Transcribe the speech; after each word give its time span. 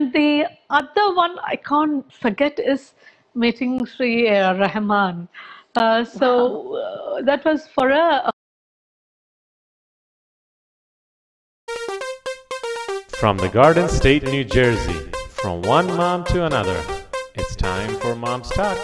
the 0.00 0.47
other 0.69 1.15
one 1.15 1.37
I 1.45 1.55
can't 1.55 2.11
forget 2.11 2.59
is 2.59 2.93
meeting 3.35 3.85
Sri 3.85 4.29
uh, 4.29 4.55
Rahman. 4.55 5.27
Uh, 5.75 6.03
so 6.03 6.75
uh, 6.75 7.21
that 7.21 7.45
was 7.45 7.67
for 7.67 7.89
a 7.89 8.31
From 13.21 13.37
the 13.37 13.49
Garden 13.49 13.87
State, 13.87 14.23
New 14.23 14.43
Jersey, 14.43 14.99
from 15.29 15.61
one 15.61 15.85
mom 15.95 16.23
to 16.25 16.45
another, 16.47 16.81
it's 17.35 17.55
time 17.55 17.95
for 17.99 18.15
Mom's 18.15 18.49
Talk. 18.49 18.79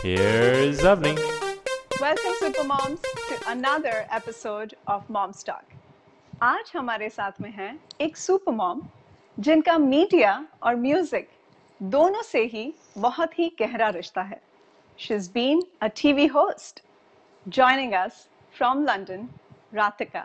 Here's 0.00 0.78
Avni. 0.82 1.18
Welcome 2.00 2.34
Super 2.38 2.62
Moms 2.62 3.00
to 3.00 3.50
another 3.50 4.06
episode 4.10 4.74
of 4.86 5.10
Mom's 5.10 5.42
Talk. 5.42 5.64
आज 6.42 6.72
हमारे 6.76 7.08
साथ 7.10 7.40
में 7.40 7.50
है 7.50 7.74
एक 8.00 8.16
super 8.16 8.52
mom 8.52 8.82
जिनका 9.40 9.76
media 9.78 10.44
और 10.62 10.76
music 10.76 11.28
दोनों 11.82 12.22
से 12.22 12.44
ही 12.52 12.72
बहुत 12.98 13.38
ही 13.38 13.48
गहरा 13.60 13.88
रिश्ता 13.98 14.22
है 14.22 14.40
she 14.98 15.14
is 15.14 15.30
been 15.34 15.62
a 15.82 15.88
TV 16.02 16.26
host 16.26 16.80
joining 17.46 17.94
us 17.94 18.28
from 18.50 18.84
London, 18.84 19.28
Ratika. 19.74 20.24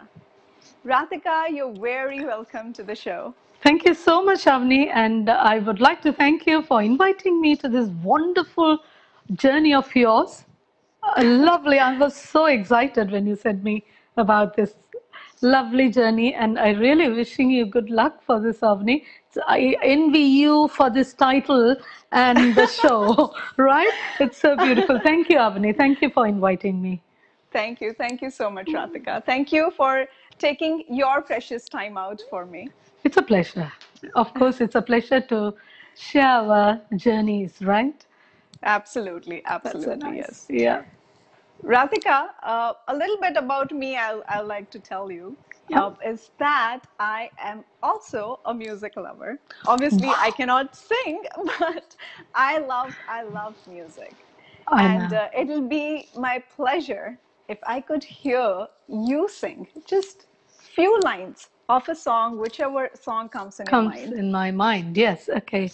Ratika, 0.86 1.50
you're 1.50 1.74
very 1.74 2.24
welcome 2.24 2.72
to 2.74 2.84
the 2.84 2.96
show. 2.96 3.34
Thank 3.62 3.84
you 3.84 3.94
so 3.94 4.24
much, 4.24 4.46
Avni, 4.46 4.90
and 4.94 5.30
I 5.30 5.60
would 5.60 5.82
like 5.82 6.02
to 6.04 6.14
thank 6.14 6.46
you 6.46 6.62
for 6.62 6.82
inviting 6.82 7.42
me 7.42 7.56
to 7.58 7.68
this 7.68 7.90
wonderful 8.04 8.78
journey 9.34 9.74
of 9.74 9.94
yours. 9.96 10.46
Uh, 11.04 11.24
lovely. 11.24 11.80
I 11.80 11.98
was 11.98 12.16
so 12.16 12.46
excited 12.46 13.12
when 13.12 13.28
you 13.28 13.36
said 13.36 13.64
me 13.64 13.84
about 14.16 14.56
this 14.56 14.76
lovely 15.42 15.90
journey, 15.90 16.34
and 16.34 16.60
I 16.60 16.72
really 16.72 17.10
wishing 17.10 17.50
you 17.52 17.66
good 17.66 17.90
luck 17.90 18.22
for 18.24 18.42
this, 18.42 18.60
Avni. 18.60 19.04
So 19.32 19.42
I 19.48 19.76
envy 19.84 20.20
you 20.20 20.68
for 20.70 20.90
this 20.90 21.14
title 21.14 21.76
and 22.12 22.56
the 22.56 22.68
show, 22.82 23.34
right? 23.58 23.92
It's 24.20 24.38
so 24.38 24.56
beautiful. 24.56 25.00
Thank 25.00 25.30
you, 25.30 25.38
Avni. 25.38 25.76
Thank 25.76 26.02
you 26.02 26.10
for 26.10 26.28
inviting 26.28 26.82
me. 26.82 27.02
Thank 27.52 27.82
you. 27.82 27.94
Thank 27.94 28.22
you 28.22 28.30
so 28.30 28.50
much, 28.50 28.68
Rathika. 28.68 29.26
Thank 29.26 29.52
you 29.52 29.72
for 29.76 30.06
taking 30.38 30.84
your 30.90 31.22
precious 31.22 31.68
time 31.68 31.98
out 31.98 32.22
for 32.30 32.46
me. 32.46 32.70
It's 33.04 33.18
a 33.18 33.24
pleasure. 33.24 33.72
Of 34.16 34.34
course, 34.34 34.62
it's 34.62 34.76
a 34.76 34.82
pleasure 34.82 35.22
to 35.22 35.56
share 35.96 36.28
our 36.28 36.82
journeys, 36.96 37.62
right? 37.62 38.06
Absolutely. 38.64 39.42
Absolutely. 39.46 40.18
Yes. 40.18 40.46
Yeah. 40.50 40.84
Radhika, 41.66 42.30
uh, 42.44 42.74
a 42.88 42.96
little 42.96 43.18
bit 43.22 43.38
about 43.38 43.72
me, 43.72 43.98
I'll, 43.98 44.24
I'll 44.30 44.48
like 44.48 44.72
to 44.72 44.80
tell 44.80 45.12
you, 45.12 45.38
Yeah. 45.70 45.82
uh, 45.82 45.92
is 46.06 46.32
that 46.40 46.82
I 47.00 47.32
am 47.40 47.66
also 47.84 48.40
a 48.46 48.54
music 48.54 48.94
lover. 48.98 49.40
Obviously, 49.68 50.16
I 50.18 50.32
cannot 50.32 50.76
sing, 50.76 51.24
but 51.60 51.96
I 52.36 52.60
love, 52.60 52.96
I 53.08 53.24
love 53.24 53.58
music. 53.68 54.26
I 54.68 54.88
and 54.88 55.14
uh, 55.14 55.30
it'll 55.38 55.68
be 55.68 56.10
my 56.16 56.44
pleasure 56.56 57.20
if 57.50 57.60
I 57.68 57.82
could 57.82 58.04
hear 58.04 58.68
you 58.90 59.30
sing 59.30 59.68
just 59.88 60.28
few 60.76 61.02
lines 61.02 61.50
of 61.70 61.88
a 61.90 61.96
song, 61.96 62.40
whichever 62.40 62.90
song 62.96 63.30
comes 63.30 63.60
in 63.60 63.68
Comes 63.68 63.72
your 63.72 63.84
mind. 63.84 64.14
in 64.14 64.32
my 64.32 64.52
mind. 64.52 64.98
Yes. 64.98 65.30
Okay. 65.30 65.72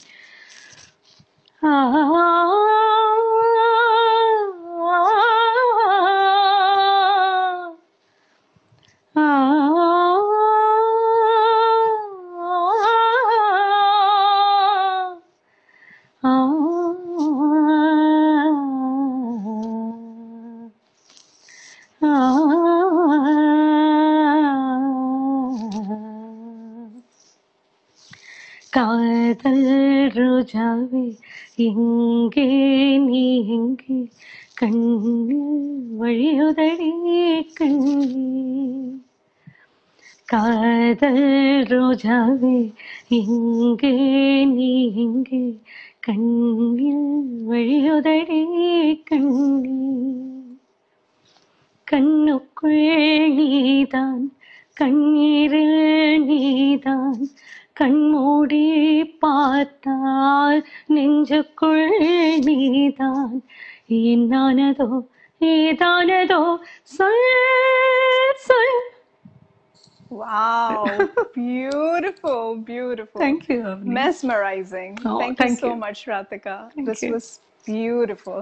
காதல் 28.75 29.65
ரோஜாவே 30.16 31.04
எங்கே 31.65 32.47
நீ 33.06 33.22
எங்கே 33.56 33.98
கண்ணில் 34.54 35.47
வழியுதடி 36.00 36.91
கண்ணீர் 37.54 38.98
காதல் 40.28 41.25
ரோஜாவே 41.71 42.56
எங்கே 43.19 43.94
நீ 44.53 44.71
எங்கே 45.04 45.43
கண்ணில் 46.00 47.09
வழியுதடி 47.48 48.43
கண்ணீர் 49.04 49.69
கண்ணுக்குள் 51.87 52.82
நீதான் 53.37 54.25
கண்ணீரில் 54.76 55.78
நீதான் 56.25 57.22
கண்மூடி 57.81 58.65
பார்த்தால் 59.25 60.60
நெஞ்சுக்குள் 60.97 61.87
நீதான் 62.48 63.34
என்னானதோ 64.00 64.91
ஏதானதோ 65.41 66.43
சொல் 66.97 67.26
சொல் 68.48 68.81
Wow, 70.10 71.09
beautiful, 71.34 72.56
beautiful. 72.71 73.21
Thank 73.21 73.48
you. 73.48 73.62
Avni. 73.62 73.84
mesmerizing. 73.84 74.98
Oh, 75.04 75.19
thank, 75.21 75.38
thank 75.38 75.50
you 75.53 75.56
so 75.56 75.69
you. 75.69 75.76
much, 75.76 76.06
Ratika. 76.06 76.54
Thank 76.72 76.88
this 76.88 77.03
you. 77.04 77.12
was 77.12 77.26
beautiful. 77.66 78.38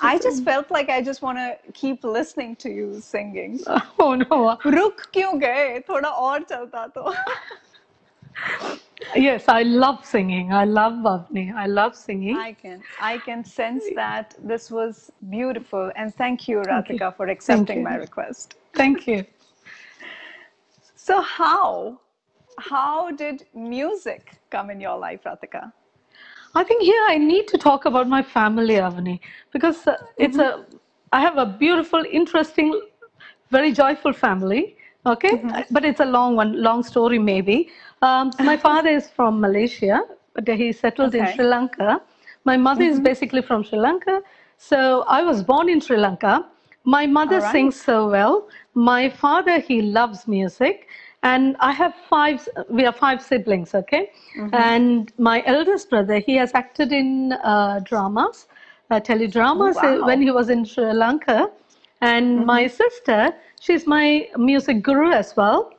I 0.00 0.18
just 0.18 0.44
felt 0.44 0.70
like 0.70 0.88
I 0.88 1.02
just 1.02 1.20
want 1.20 1.36
to 1.38 1.48
keep 1.72 2.04
listening 2.04 2.56
to 2.56 2.70
you 2.70 3.00
singing. 3.02 3.52
Oh 3.98 4.14
no. 4.14 4.38
रुक 4.64 5.00
क्यों 5.14 5.32
गए 5.40 5.78
थोड़ा 5.88 6.08
और 6.08 6.42
चलता 6.42 6.86
तो 6.96 7.04
Yes, 9.15 9.45
I 9.47 9.63
love 9.63 10.05
singing. 10.05 10.53
I 10.53 10.65
love 10.65 10.93
Avni. 10.93 11.53
I 11.53 11.67
love 11.67 11.95
singing. 11.95 12.35
I 12.35 12.53
can 12.53 12.81
I 13.01 13.17
can 13.19 13.43
sense 13.43 13.85
that 13.95 14.35
this 14.43 14.71
was 14.71 15.11
beautiful 15.29 15.91
and 15.95 16.13
thank 16.15 16.47
you 16.47 16.57
Rathika 16.57 17.15
for 17.15 17.27
accepting 17.27 17.77
you. 17.77 17.83
my 17.83 17.95
request. 17.95 18.55
Thank 18.73 19.07
you. 19.07 19.25
So 20.97 21.21
how 21.21 21.99
how 22.57 23.11
did 23.11 23.45
music 23.53 24.31
come 24.49 24.71
in 24.71 24.81
your 24.81 24.97
life 24.97 25.21
Rathika? 25.23 25.71
I 26.55 26.63
think 26.63 26.81
here 26.83 27.03
I 27.09 27.17
need 27.17 27.47
to 27.49 27.57
talk 27.57 27.85
about 27.85 28.07
my 28.07 28.23
family, 28.23 28.75
Avani, 28.75 29.19
because 29.51 29.85
uh, 29.85 29.97
it's 30.17 30.37
a, 30.37 30.65
I 31.11 31.19
have 31.19 31.37
a 31.37 31.45
beautiful, 31.45 32.03
interesting, 32.09 32.81
very 33.51 33.73
joyful 33.73 34.13
family. 34.13 34.77
Okay, 35.05 35.43
but 35.71 35.85
it's 35.85 35.99
a 35.99 36.05
long 36.05 36.35
one, 36.35 36.61
long 36.61 36.83
story 36.83 37.19
maybe. 37.19 37.69
Um, 38.01 38.31
my 38.39 38.57
father 38.67 38.89
is 38.89 39.09
from 39.09 39.39
Malaysia, 39.39 40.01
but 40.33 40.47
he 40.47 40.71
settled 40.71 41.13
in 41.15 41.27
Sri 41.33 41.45
Lanka. 41.45 42.01
My 42.43 42.57
mother 42.57 42.83
is 42.83 42.99
basically 42.99 43.41
from 43.41 43.63
Sri 43.63 43.77
Lanka, 43.79 44.21
so 44.57 45.03
I 45.07 45.21
was 45.23 45.43
born 45.43 45.69
in 45.69 45.79
Sri 45.81 45.97
Lanka. 45.97 46.45
My 46.85 47.05
mother 47.07 47.37
Alright. 47.37 47.51
sings 47.51 47.81
so 47.81 48.07
well. 48.09 48.47
My 48.73 49.09
father, 49.09 49.59
he 49.59 49.81
loves 49.81 50.27
music. 50.27 50.87
And 51.23 51.55
I 51.59 51.71
have 51.71 51.95
five, 52.07 52.47
we 52.69 52.85
are 52.85 52.93
five 52.93 53.19
siblings, 53.19 53.73
okay? 53.73 54.11
And 54.53 55.11
my 55.17 55.41
eldest 55.47 55.89
brother, 55.89 56.19
he 56.19 56.35
has 56.35 56.51
acted 56.53 56.91
in 56.91 57.31
uh, 57.31 57.79
dramas, 57.83 58.45
uh, 58.91 58.99
teledramas 58.99 59.75
uh, 59.77 59.81
wow. 59.81 60.05
when 60.05 60.21
he 60.21 60.29
was 60.29 60.51
in 60.51 60.63
Sri 60.65 60.93
Lanka. 60.93 61.49
And 62.01 62.45
my 62.45 62.67
sister, 62.67 63.33
she's 63.65 63.87
my 63.87 64.29
music 64.37 64.83
guru 64.83 65.11
as 65.11 65.35
well. 65.35 65.73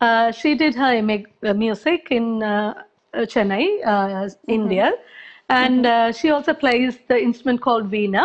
Uh, 0.00 0.30
she 0.32 0.54
did 0.54 0.74
her 0.74 0.92
uh, 0.98 1.54
music 1.54 2.08
in 2.10 2.42
uh, 2.42 2.74
uh, 3.14 3.18
Chennai, 3.32 3.66
uh, 3.84 4.28
India. 4.48 4.92
And 5.48 5.86
uh, 5.86 6.12
she 6.12 6.30
also 6.30 6.54
plays 6.54 6.98
the 7.08 7.18
instrument 7.20 7.60
called 7.60 7.90
Veena. 7.90 8.24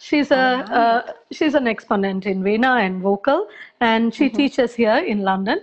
She's 0.00 0.30
a 0.30 0.44
uh, 0.80 1.12
she's 1.32 1.54
an 1.54 1.66
exponent 1.66 2.26
in 2.26 2.42
Veena 2.42 2.72
and 2.84 3.02
vocal, 3.02 3.48
and 3.80 4.14
she 4.14 4.28
teaches 4.30 4.74
here 4.74 4.98
in 5.12 5.22
London. 5.22 5.60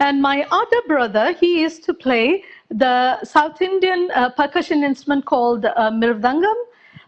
And 0.00 0.20
my 0.20 0.46
other 0.50 0.82
brother, 0.86 1.32
he 1.32 1.60
used 1.62 1.84
to 1.84 1.94
play 1.94 2.44
the 2.68 3.24
South 3.24 3.62
Indian 3.62 4.10
uh, 4.14 4.30
percussion 4.30 4.84
instrument 4.84 5.24
called 5.24 5.64
uh, 5.64 5.90
mridangam. 5.90 6.58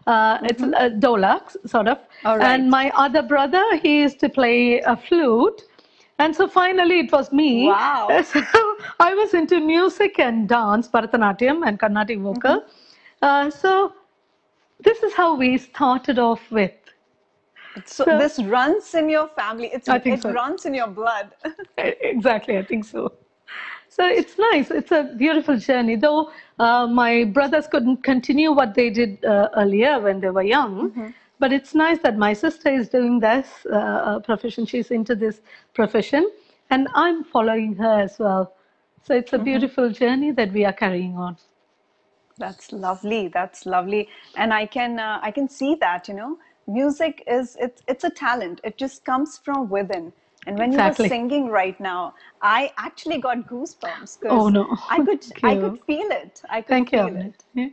Uh, 0.09 0.39
It's 0.49 0.63
a 0.63 0.89
dolak, 1.05 1.55
sort 1.73 1.87
of. 1.87 1.99
Right. 2.25 2.41
And 2.41 2.69
my 2.69 2.91
other 3.05 3.21
brother, 3.21 3.63
he 3.83 3.99
used 4.01 4.19
to 4.21 4.29
play 4.29 4.79
a 4.93 4.95
flute. 4.97 5.61
And 6.17 6.35
so 6.35 6.47
finally, 6.47 6.99
it 6.99 7.11
was 7.11 7.31
me. 7.31 7.67
Wow. 7.67 8.07
So 8.33 8.41
I 8.99 9.13
was 9.13 9.33
into 9.33 9.59
music 9.59 10.19
and 10.19 10.49
dance, 10.49 10.89
Bharatanatyam 10.95 11.65
and 11.67 11.79
Carnatic 11.79 12.19
vocal. 12.19 12.63
Uh, 13.21 13.49
so 13.49 13.93
this 14.83 15.03
is 15.03 15.13
how 15.13 15.29
we 15.35 15.57
started 15.57 16.19
off 16.19 16.51
with. 16.51 16.73
So, 17.85 18.03
So- 18.05 18.17
this 18.17 18.39
runs 18.57 18.93
in 18.95 19.09
your 19.09 19.27
family. 19.39 19.69
It's 19.73 19.87
it 19.87 20.21
so. 20.21 20.31
runs 20.41 20.65
in 20.65 20.73
your 20.73 20.87
blood. 20.87 21.35
Exactly, 21.77 22.57
I 22.57 22.63
think 22.63 22.85
so. 22.85 23.11
So 23.99 24.05
it's 24.07 24.37
nice. 24.37 24.71
It's 24.71 24.93
a 24.93 25.03
beautiful 25.17 25.57
journey. 25.57 25.97
Though 25.97 26.31
uh, 26.57 26.87
my 26.87 27.25
brothers 27.25 27.67
couldn't 27.67 28.01
continue 28.01 28.53
what 28.53 28.73
they 28.73 28.89
did 28.89 29.25
uh, 29.25 29.49
earlier 29.57 29.99
when 29.99 30.21
they 30.21 30.29
were 30.29 30.43
young, 30.43 30.93
but 31.37 31.51
it's 31.51 31.75
nice 31.75 31.99
that 31.99 32.17
my 32.17 32.31
sister 32.31 32.69
is 32.69 32.87
doing 32.87 33.19
this 33.19 33.47
uh, 33.69 33.75
uh, 33.75 34.19
profession. 34.19 34.65
She's 34.65 34.89
into 34.91 35.15
this 35.15 35.41
profession, 35.73 36.31
and 36.69 36.87
I'm 36.95 37.25
following 37.25 37.75
her 37.75 37.99
as 37.99 38.19
well. 38.19 38.53
So 39.03 39.15
it's 39.15 39.33
a 39.33 39.37
beautiful 39.39 39.89
journey 39.91 40.31
that 40.31 40.53
we 40.53 40.63
are 40.63 40.71
carrying 40.71 41.17
on. 41.17 41.35
That's 42.37 42.71
lovely. 42.71 43.27
That's 43.27 43.65
lovely. 43.65 44.07
And 44.37 44.53
I 44.53 44.65
can 44.65 44.97
uh, 44.97 45.19
I 45.21 45.31
can 45.31 45.49
see 45.49 45.75
that, 45.81 46.07
you 46.07 46.13
know, 46.13 46.37
music 46.67 47.21
is 47.27 47.57
it's 47.59 47.81
it's 47.89 48.05
a 48.05 48.09
talent. 48.09 48.61
It 48.63 48.77
just 48.77 49.03
comes 49.03 49.37
from 49.37 49.69
within. 49.69 50.13
And 50.47 50.57
when 50.57 50.71
you 50.71 50.77
Exactly. 50.77 51.05
were 51.05 51.09
singing 51.09 51.49
right 51.49 51.79
now, 51.79 52.15
I 52.41 52.71
actually 52.77 53.17
got 53.19 53.47
goosebumps 53.47 54.19
Oh, 54.29 54.49
no. 54.49 54.65
I 54.89 54.99
could 55.05 55.25
I 55.43 55.55
could 55.55 55.79
feel 55.85 56.09
it. 56.11 56.41
I 56.49 56.61
could 56.61 56.69
Thank 56.69 56.89
feel 56.91 57.07
Avni. 57.07 57.27
it. 57.27 57.43
Yeah. 57.53 57.69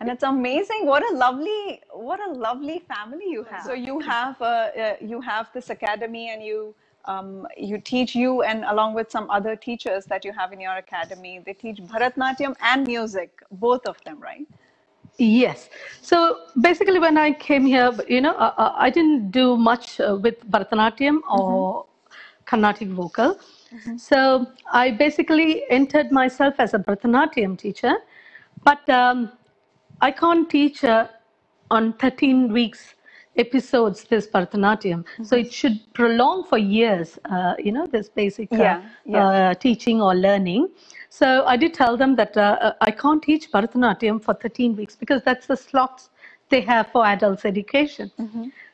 And 0.00 0.10
it's 0.10 0.22
amazing. 0.24 0.86
What 0.86 1.02
a 1.10 1.14
lovely, 1.16 1.80
what 1.92 2.20
a 2.28 2.32
lovely 2.32 2.80
family 2.80 3.26
you 3.30 3.44
have. 3.44 3.64
So 3.64 3.72
you 3.72 4.00
have, 4.00 4.40
uh, 4.42 4.44
uh, 4.44 4.96
you 5.00 5.20
have 5.20 5.48
this 5.54 5.70
academy, 5.70 6.30
and 6.30 6.42
you, 6.42 6.74
um, 7.04 7.46
you 7.56 7.78
teach 7.78 8.14
you, 8.14 8.42
and 8.42 8.64
along 8.64 8.94
with 8.94 9.10
some 9.10 9.30
other 9.30 9.56
teachers 9.56 10.06
that 10.06 10.24
you 10.24 10.32
have 10.32 10.52
in 10.52 10.60
your 10.60 10.76
academy, 10.76 11.40
they 11.44 11.54
teach 11.54 11.78
Bharatnatyam 11.78 12.54
and 12.62 12.86
music, 12.86 13.30
both 13.50 13.86
of 13.86 13.96
them, 14.04 14.20
right? 14.20 14.46
Yes. 15.18 15.68
So 16.02 16.40
basically, 16.60 16.98
when 17.00 17.18
I 17.18 17.32
came 17.32 17.66
here, 17.66 17.92
you 18.08 18.20
know, 18.20 18.32
uh, 18.34 18.54
uh, 18.56 18.72
I 18.76 18.90
didn't 18.90 19.30
do 19.30 19.56
much 19.56 20.00
uh, 20.00 20.16
with 20.20 20.48
Bharatanatyam 20.50 21.20
or 21.30 21.86
Carnatic 22.48 22.88
vocal. 22.88 23.38
So 23.96 24.46
I 24.72 24.90
basically 24.90 25.64
entered 25.70 26.10
myself 26.10 26.54
as 26.58 26.74
a 26.74 26.78
Bharatanatyam 26.78 27.58
teacher, 27.58 27.94
but 28.64 28.88
um, 28.88 29.30
I 30.00 30.10
can't 30.10 30.48
teach 30.48 30.84
uh, 30.84 31.08
on 31.70 31.92
13 31.94 32.52
weeks 32.52 32.94
episodes 33.36 34.04
this 34.04 34.26
Bharatanatyam. 34.26 35.04
So 35.22 35.36
it 35.36 35.52
should 35.52 35.78
prolong 35.94 36.44
for 36.44 36.58
years, 36.58 37.18
uh, 37.30 37.54
you 37.58 37.72
know, 37.72 37.86
this 37.86 38.08
basic 38.08 38.52
uh, 38.52 38.56
Yeah, 38.56 38.82
yeah. 39.04 39.26
uh, 39.28 39.54
teaching 39.54 40.00
or 40.02 40.14
learning. 40.14 40.68
So 41.10 41.44
I 41.46 41.56
did 41.56 41.74
tell 41.74 41.96
them 41.96 42.16
that 42.16 42.36
uh, 42.36 42.72
I 42.80 42.90
can't 42.90 43.22
teach 43.22 43.50
Bharatanatyam 43.52 44.22
for 44.24 44.34
13 44.34 44.74
weeks 44.76 44.96
because 44.96 45.22
that's 45.22 45.46
the 45.46 45.56
slots 45.56 46.10
they 46.48 46.62
have 46.62 46.88
for 46.92 47.04
adults 47.06 47.44
education. 47.44 48.10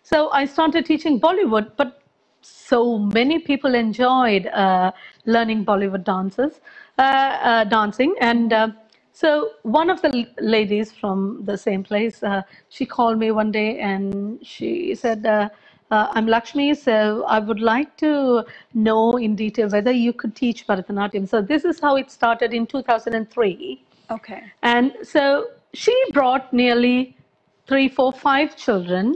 So 0.03 0.31
I 0.31 0.47
started 0.47 0.87
teaching 0.87 1.21
Bollywood, 1.21 1.73
but 1.77 2.04
so 2.45 2.99
many 2.99 3.39
people 3.39 3.75
enjoyed 3.75 4.47
uh, 4.49 4.93
learning 5.25 5.65
Bollywood 5.65 6.05
dances, 6.05 6.61
uh, 6.99 7.03
uh, 7.03 7.65
dancing, 7.65 8.15
and 8.21 8.53
uh, 8.53 8.69
so 9.13 9.53
one 9.63 9.91
of 9.91 10.03
the 10.03 10.27
ladies 10.41 10.91
from 10.91 11.45
the 11.45 11.57
same 11.57 11.85
place, 11.85 12.23
uh, 12.23 12.43
she 12.69 12.85
called 12.85 13.19
me 13.19 13.31
one 13.31 13.53
day 13.53 13.79
and 13.79 14.45
she 14.45 14.95
said, 14.97 15.25
uh, 15.25 15.49
uh, 15.91 16.09
"I'm 16.11 16.27
Lakshmi, 16.27 16.75
so 16.75 17.25
I 17.27 17.39
would 17.39 17.61
like 17.61 17.97
to 17.99 18.45
know 18.75 19.13
in 19.13 19.37
detail 19.37 19.69
whether 19.69 19.93
you 19.93 20.13
could 20.13 20.35
teach 20.35 20.67
Bharatanatyam." 20.67 21.29
So 21.29 21.41
this 21.41 21.65
is 21.65 21.79
how 21.79 21.97
it 21.97 22.11
started 22.11 22.53
in 22.53 22.67
2003. 22.67 23.85
Okay. 24.11 24.43
And 24.63 24.93
so 25.03 25.47
she 25.75 25.95
brought 26.13 26.53
nearly 26.53 27.17
three, 27.67 27.89
four, 27.89 28.13
five 28.13 28.57
children. 28.57 29.15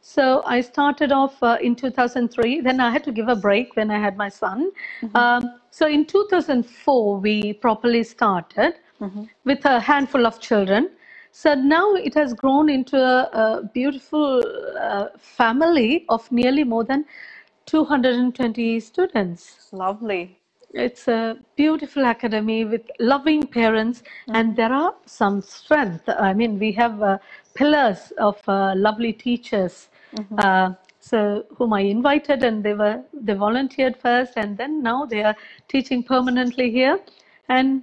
So 0.00 0.42
I 0.46 0.60
started 0.60 1.12
off 1.12 1.42
uh, 1.42 1.58
in 1.60 1.74
2003. 1.76 2.60
Then 2.60 2.80
I 2.80 2.90
had 2.90 3.04
to 3.04 3.12
give 3.12 3.28
a 3.28 3.36
break 3.36 3.76
when 3.76 3.90
I 3.90 3.98
had 3.98 4.16
my 4.16 4.28
son. 4.28 4.70
Um, 5.14 5.60
so 5.70 5.86
in 5.86 6.04
2004, 6.04 7.18
we 7.18 7.52
properly 7.54 8.02
started 8.02 8.74
with 9.44 9.64
a 9.64 9.80
handful 9.80 10.26
of 10.26 10.40
children. 10.40 10.90
So 11.32 11.54
now 11.54 11.94
it 11.94 12.14
has 12.14 12.32
grown 12.32 12.68
into 12.70 12.96
a, 12.96 13.28
a 13.32 13.70
beautiful 13.72 14.42
uh, 14.80 15.08
family 15.18 16.04
of 16.08 16.30
nearly 16.30 16.64
more 16.64 16.84
than 16.84 17.04
220 17.66 18.80
students. 18.80 19.68
Lovely. 19.72 20.38
It's 20.74 21.06
a 21.06 21.36
beautiful 21.56 22.04
academy 22.04 22.64
with 22.64 22.82
loving 22.98 23.46
parents, 23.46 24.02
and 24.28 24.56
there 24.56 24.72
are 24.72 24.94
some 25.06 25.40
strength. 25.40 26.08
I 26.08 26.34
mean, 26.34 26.58
we 26.58 26.72
have 26.72 27.00
uh, 27.00 27.18
pillars 27.54 28.12
of 28.18 28.40
uh, 28.48 28.74
lovely 28.76 29.12
teachers. 29.12 29.88
Uh, 30.38 30.74
so, 31.00 31.44
whom 31.56 31.72
I 31.74 31.80
invited, 31.80 32.42
and 32.44 32.64
they 32.64 32.74
were 32.74 33.02
they 33.12 33.34
volunteered 33.34 33.96
first, 33.96 34.32
and 34.36 34.56
then 34.56 34.82
now 34.82 35.04
they 35.04 35.22
are 35.22 35.36
teaching 35.68 36.02
permanently 36.02 36.70
here, 36.70 36.98
and 37.48 37.82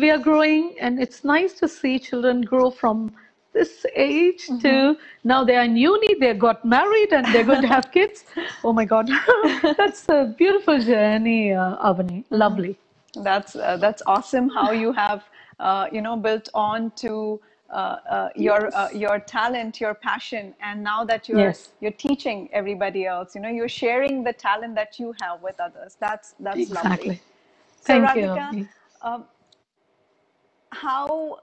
we 0.00 0.10
are 0.10 0.18
growing. 0.18 0.76
And 0.80 1.00
it's 1.00 1.24
nice 1.24 1.54
to 1.54 1.68
see 1.68 1.98
children 1.98 2.42
grow 2.42 2.70
from 2.70 3.12
this 3.52 3.86
age 3.96 4.52
to 4.60 4.96
now 5.24 5.44
they 5.44 5.56
are 5.56 5.64
in 5.64 5.76
uni, 5.76 6.14
they 6.20 6.34
got 6.34 6.64
married, 6.64 7.12
and 7.12 7.32
they're 7.34 7.44
going 7.44 7.60
to 7.62 7.68
have 7.68 7.90
kids. 7.92 8.24
Oh 8.64 8.72
my 8.72 8.84
God, 8.84 9.10
that's 9.78 10.06
a 10.08 10.34
beautiful 10.38 10.78
journey, 10.80 11.52
uh, 11.52 11.76
Avani. 11.90 12.24
Lovely. 12.30 12.78
That's 13.16 13.56
uh, 13.56 13.76
that's 13.78 14.02
awesome. 14.06 14.48
How 14.50 14.72
you 14.72 14.92
have 14.92 15.24
uh, 15.60 15.88
you 15.92 16.02
know 16.02 16.16
built 16.16 16.48
on 16.54 16.92
to 16.96 17.40
uh, 17.70 17.74
uh, 18.10 18.28
your 18.36 18.74
uh, 18.76 18.90
your 18.94 19.20
talent, 19.20 19.80
your 19.80 19.94
passion, 19.94 20.54
and 20.62 20.82
now 20.82 21.04
that 21.04 21.28
you're 21.28 21.38
Yes. 21.38 21.70
you're 21.80 21.92
teaching 22.08 22.48
everybody 22.52 23.06
else, 23.06 23.34
you 23.34 23.40
know, 23.42 23.48
you're 23.50 23.68
sharing 23.68 24.24
the 24.24 24.32
talent 24.32 24.74
that 24.76 24.98
you 24.98 25.14
have 25.20 25.42
with 25.42 25.60
others. 25.60 25.96
That's 26.00 26.34
that's 26.40 26.70
lovely. 26.70 27.04
Exactly. 27.04 27.20
So 27.80 27.94
Thank 27.94 28.14
you. 28.14 28.22
Radhika, 28.22 28.54
Avani. 28.54 28.68
um, 29.02 29.26
how 30.72 31.38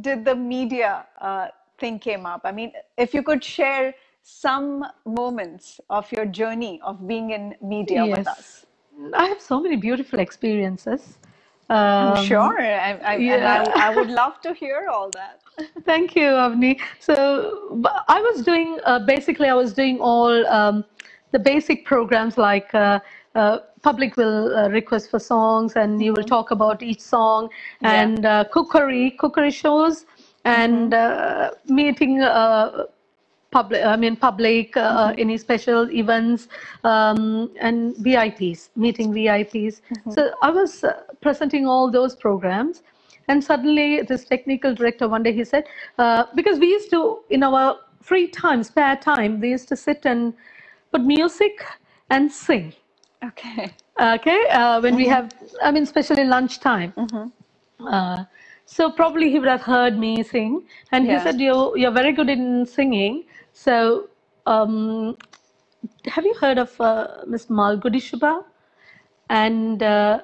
did 0.00 0.24
the 0.24 0.34
media 0.36 1.06
uh, 1.20 1.48
thing 1.78 1.98
came 1.98 2.26
up? 2.26 2.42
I 2.44 2.52
mean, 2.52 2.72
if 2.96 3.14
you 3.14 3.22
could 3.22 3.44
share 3.44 3.94
some 4.22 4.84
moments 5.06 5.80
of 5.90 6.10
your 6.12 6.26
journey 6.26 6.80
of 6.84 7.06
being 7.08 7.30
in 7.30 7.54
media 7.62 8.06
with 8.06 8.26
us. 8.26 8.66
I 9.14 9.26
have 9.28 9.40
so 9.40 9.60
many 9.60 9.76
beautiful 9.76 10.18
experiences. 10.20 11.18
I'm 12.00 12.14
Um, 12.14 12.16
sure, 12.16 12.60
I, 12.60 12.92
I, 12.92 13.14
yeah. 13.16 13.64
I, 13.78 13.86
I 13.86 13.90
would 13.90 14.10
love 14.10 14.40
to 14.42 14.54
hear 14.54 14.88
all 14.90 15.10
that. 15.12 15.40
Thank 15.84 16.16
you, 16.16 16.28
Avni. 16.44 16.80
So 17.00 17.82
I 18.08 18.20
was 18.20 18.42
doing 18.44 18.78
uh, 18.84 19.00
basically 19.00 19.48
I 19.48 19.54
was 19.54 19.72
doing 19.74 20.00
all 20.00 20.46
um, 20.48 20.84
the 21.32 21.38
basic 21.38 21.84
programs 21.84 22.38
like 22.38 22.74
uh, 22.74 23.00
uh, 23.38 23.58
public 23.82 24.16
will 24.16 24.56
uh, 24.56 24.68
request 24.68 25.10
for 25.10 25.18
songs 25.18 25.76
and 25.76 26.02
you 26.02 26.12
will 26.12 26.24
talk 26.24 26.50
about 26.50 26.82
each 26.82 27.00
song 27.00 27.48
Yeah. 27.80 28.02
and 28.02 28.26
uh, 28.26 28.44
cookery 28.52 29.12
cookery 29.12 29.50
shows 29.50 30.04
and 30.44 30.94
uh, 30.94 31.50
meeting 31.66 32.20
uh, 32.22 32.84
public 33.50 33.84
I 33.84 33.96
mean 33.96 34.16
public 34.16 34.76
uh, 34.76 35.14
any 35.16 35.38
special 35.38 35.90
events 35.90 36.48
um, 36.84 37.50
and 37.60 37.94
VIPs 37.96 38.68
meeting 38.76 39.12
VIPs. 39.12 39.80
So 40.14 40.30
I 40.42 40.50
was 40.50 40.84
uh, 40.84 40.92
presenting 41.20 41.66
all 41.66 41.90
those 41.90 42.16
programs 42.16 42.82
and 43.28 43.42
suddenly 43.44 44.02
this 44.02 44.24
technical 44.24 44.74
director 44.74 45.08
one 45.08 45.22
day 45.22 45.32
he 45.32 45.44
said 45.44 45.64
uh, 45.98 46.24
because 46.34 46.58
we 46.58 46.68
used 46.68 46.90
to 46.90 47.20
in 47.30 47.42
our 47.42 47.76
free 48.02 48.26
time 48.28 48.62
spare 48.62 48.96
time 48.96 49.40
we 49.40 49.50
used 49.50 49.68
to 49.68 49.76
sit 49.76 50.04
and 50.04 50.34
put 50.92 51.02
music 51.02 51.64
and 52.10 52.32
sing 52.32 52.72
Okay. 53.24 53.74
okay 54.00 54.40
uh, 54.50 54.80
when 54.80 54.94
we 54.94 55.06
have 55.08 55.32
i 55.62 55.70
mean 55.70 55.82
especially 55.82 56.24
lunchtime. 56.24 56.92
Uh, 57.80 58.24
so 58.64 58.90
probably 58.90 59.30
he 59.30 59.38
would 59.38 59.48
have 59.48 59.62
heard 59.62 59.98
me 59.98 60.22
sing. 60.22 60.66
And 60.92 61.06
he 61.06 61.18
said 61.20 61.40
you 61.40 61.74
you're 61.76 61.90
very 61.90 62.12
good 62.12 62.28
in 62.28 62.66
singing. 62.66 63.24
So 63.52 64.08
um, 64.46 65.16
have 66.06 66.24
you 66.24 66.34
heard 66.34 66.58
of 66.58 66.78
uh, 66.80 67.24
miss 67.26 67.46
malgudi 67.46 68.00
shubha? 68.08 68.44
And 69.30 69.82
uh, 69.82 70.20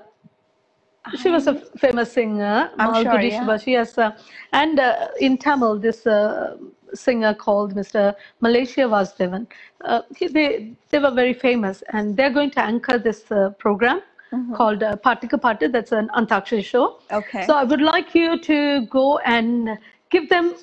she 1.17 1.31
was 1.31 1.47
a 1.47 1.55
famous 1.79 2.13
singer 2.13 2.71
I'm 2.79 2.95
sure, 2.95 3.05
malgudi 3.05 3.31
yeah. 3.31 3.41
shubha. 3.41 3.63
She 3.65 3.73
has 3.73 3.97
uh, 3.97 4.13
and 4.53 4.79
uh, 4.79 5.09
in 5.21 5.39
tamil 5.39 5.79
this 5.79 6.07
uh, 6.07 6.57
singer 6.95 7.35
called 7.35 7.75
mr 7.75 8.15
malaysia 8.41 8.83
Vasudevan. 8.83 9.47
uh, 9.85 10.03
he, 10.17 10.29
they 10.29 10.77
they 10.91 10.99
were 10.99 11.11
very 11.11 11.35
famous 11.35 11.83
and 11.93 12.17
they're 12.17 12.31
going 12.41 12.51
to 12.51 12.61
anchor 12.63 12.99
this 12.99 13.31
uh, 13.31 13.51
program 13.59 14.01
called 14.57 14.83
uh, 14.83 14.97
Patika 14.97 15.41
Patu. 15.41 15.71
That's 15.71 15.93
an 15.93 16.09
Antakshari 16.17 16.65
show. 16.65 16.99
Okay. 17.13 17.47
So 17.47 17.55
I 17.55 17.65
would 17.65 17.81
like 17.81 18.15
you 18.15 18.39
to 18.41 18.87
go 18.87 19.19
and 19.19 19.79
give 20.11 20.29
them 20.29 20.55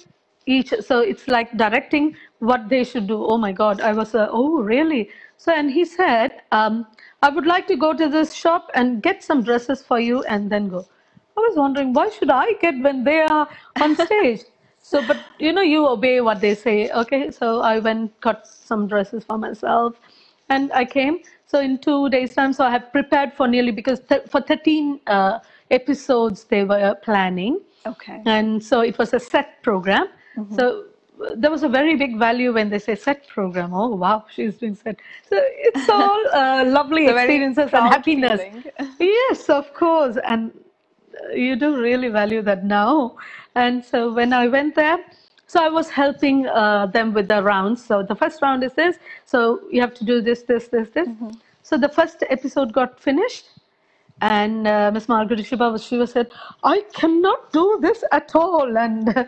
each. 0.46 0.74
So 0.82 1.00
it's 1.00 1.28
like 1.28 1.56
directing 1.58 2.16
what 2.40 2.68
they 2.70 2.84
should 2.84 3.08
do. 3.08 3.26
Oh 3.26 3.38
my 3.38 3.52
God, 3.52 3.82
I 3.82 3.94
was, 3.94 4.16
uh, 4.16 4.28
oh 4.32 4.62
really? 4.62 5.10
So 5.38 5.54
and 5.54 5.72
he 5.72 5.86
said, 5.86 6.42
um, 6.52 6.86
I 7.22 7.30
would 7.30 7.46
like 7.46 7.68
to 7.68 7.76
go 7.76 7.94
to 7.94 8.10
this 8.10 8.34
shop 8.34 8.70
and 8.74 9.02
get 9.02 9.24
some 9.24 9.44
dresses 9.44 9.82
for 9.82 10.00
you 10.00 10.24
and 10.24 10.50
then 10.52 10.68
go. 10.68 10.86
I 11.38 11.40
was 11.40 11.56
wondering 11.56 11.94
why 11.94 12.10
should 12.10 12.30
I 12.30 12.54
get 12.54 12.78
when 12.82 13.04
they 13.04 13.22
are 13.22 13.48
on 13.80 13.96
stage? 14.06 14.42
So, 14.82 15.02
but 15.08 15.18
you 15.40 15.54
know, 15.54 15.62
you 15.62 15.88
obey 15.88 16.22
what 16.22 16.42
they 16.42 16.56
say. 16.56 16.90
Okay, 16.92 17.32
so 17.32 17.62
I 17.62 17.80
went 17.80 18.20
got 18.22 18.48
some 18.48 18.88
dresses 18.88 19.24
for 19.24 19.38
myself, 19.38 19.96
and 20.50 20.72
I 20.74 20.86
came. 20.86 21.20
So 21.46 21.60
in 21.60 21.78
two 21.80 22.10
days' 22.10 22.34
time, 22.34 22.54
so 22.54 22.66
I 22.66 22.72
have 22.72 22.92
prepared 22.92 23.34
for 23.34 23.48
nearly 23.48 23.72
because 23.72 24.00
th- 24.02 24.24
for 24.28 24.42
13 24.42 25.00
uh, 25.08 25.40
episodes 25.70 26.46
they 26.46 26.64
were 26.64 26.96
planning. 27.04 27.60
Okay. 27.86 28.22
And 28.26 28.64
so 28.64 28.82
it 28.82 28.98
was 28.98 29.14
a 29.14 29.20
set 29.20 29.62
program. 29.64 30.08
Mm-hmm. 30.38 30.56
So 30.56 30.86
there 31.36 31.52
was 31.52 31.64
a 31.64 31.70
very 31.70 31.96
big 31.96 32.18
value 32.18 32.54
when 32.54 32.70
they 32.70 32.80
say 32.80 32.96
set 32.96 33.28
program. 33.28 33.74
Oh, 33.74 33.90
wow, 33.96 34.26
she's 34.34 34.58
doing 34.58 34.76
set. 34.76 34.98
So 35.30 35.38
it's 35.40 35.90
all 35.90 36.22
uh, 36.34 36.64
lovely 36.68 37.04
It's 37.04 37.12
a 37.12 37.16
very 37.16 37.36
experiences 37.36 37.74
and 37.74 37.88
happiness. 37.88 38.42
feeling. 38.42 38.64
yes, 39.00 39.50
of 39.50 39.74
course. 39.74 40.18
And 40.28 40.52
you 41.34 41.56
do 41.56 41.78
really 41.82 42.10
value 42.10 42.42
that 42.44 42.64
now. 42.66 43.18
And 43.56 43.84
so 43.84 44.14
when 44.14 44.34
I 44.34 44.48
went 44.48 44.76
there, 44.76 44.98
so 45.48 45.62
I 45.62 45.68
was 45.70 45.90
helping 45.90 46.48
uh, 46.48 46.86
them 46.88 47.14
with 47.14 47.28
the 47.28 47.44
rounds. 47.44 47.84
So 47.84 48.04
the 48.04 48.16
first 48.16 48.42
round 48.42 48.64
is 48.64 48.74
this. 48.74 48.98
So 49.26 49.60
you 49.70 49.82
have 49.82 49.94
to 49.96 50.06
do 50.06 50.22
this, 50.22 50.44
this, 50.44 50.68
this, 50.70 50.90
this. 50.90 51.10
So 51.62 51.78
the 51.78 51.90
first 51.90 52.24
episode 52.30 52.72
got 52.72 53.00
finished. 53.00 53.50
And 54.22 54.68
uh, 54.68 54.92
Miss 54.94 55.08
Malgudi 55.08 55.40
Shubha 55.44 55.72
was, 55.72 55.84
she 55.84 55.98
was 55.98 56.12
said, 56.12 56.32
I 56.64 56.84
cannot 56.94 57.52
do 57.52 57.80
this 57.82 58.04
at 58.12 58.34
all. 58.36 58.78
And 58.78 59.10
uh, 59.18 59.26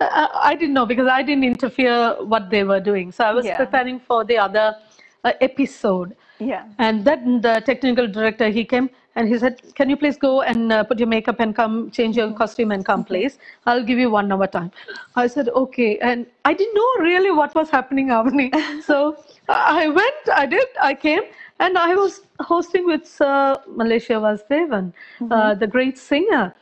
I, 0.00 0.28
I 0.50 0.54
didn't 0.54 0.74
know 0.74 0.86
because 0.86 1.08
I 1.08 1.22
didn't 1.22 1.44
interfere 1.44 2.16
what 2.20 2.48
they 2.48 2.64
were 2.64 2.80
doing. 2.80 3.12
So 3.12 3.24
I 3.24 3.32
was 3.32 3.44
Yeah. 3.44 3.56
preparing 3.56 3.98
for 4.00 4.24
the 4.24 4.38
other 4.38 4.76
uh, 5.24 5.32
episode. 5.40 6.16
Yeah. 6.38 6.64
And 6.78 7.04
then 7.04 7.40
the 7.40 7.60
technical 7.66 8.06
director, 8.06 8.48
he 8.48 8.64
came 8.64 8.88
and 9.16 9.28
he 9.28 9.38
said, 9.38 9.60
Can 9.74 9.90
you 9.90 9.96
please 9.96 10.16
go 10.16 10.42
and 10.42 10.72
uh, 10.72 10.84
put 10.84 10.98
your 10.98 11.08
makeup 11.08 11.40
and 11.40 11.56
come 11.56 11.90
change 11.90 12.16
your 12.16 12.32
costume 12.32 12.70
and 12.70 12.84
come, 12.84 13.02
please? 13.02 13.38
I'll 13.66 13.82
give 13.82 13.98
you 13.98 14.10
one 14.10 14.30
hour 14.30 14.46
time. 14.46 14.70
I 15.16 15.26
said, 15.26 15.48
Okay. 15.48 15.98
And 15.98 16.26
I 16.44 16.52
didn't 16.54 16.74
know 16.74 17.04
really 17.04 17.32
what 17.32 17.54
was 17.54 17.70
happening, 17.70 18.08
Avani. 18.08 18.50
so 18.84 19.16
I 19.48 19.88
went, 19.88 20.28
I 20.32 20.46
did, 20.46 20.68
I 20.80 20.94
came, 20.94 21.22
and 21.60 21.78
I 21.78 21.94
was 21.94 22.20
hosting 22.40 22.86
with 22.86 23.06
Sir 23.06 23.56
Malaysia 23.66 24.14
Vasudevan, 24.14 24.92
uh, 25.30 25.54
the 25.54 25.66
great 25.66 25.98
singer. 25.98 26.54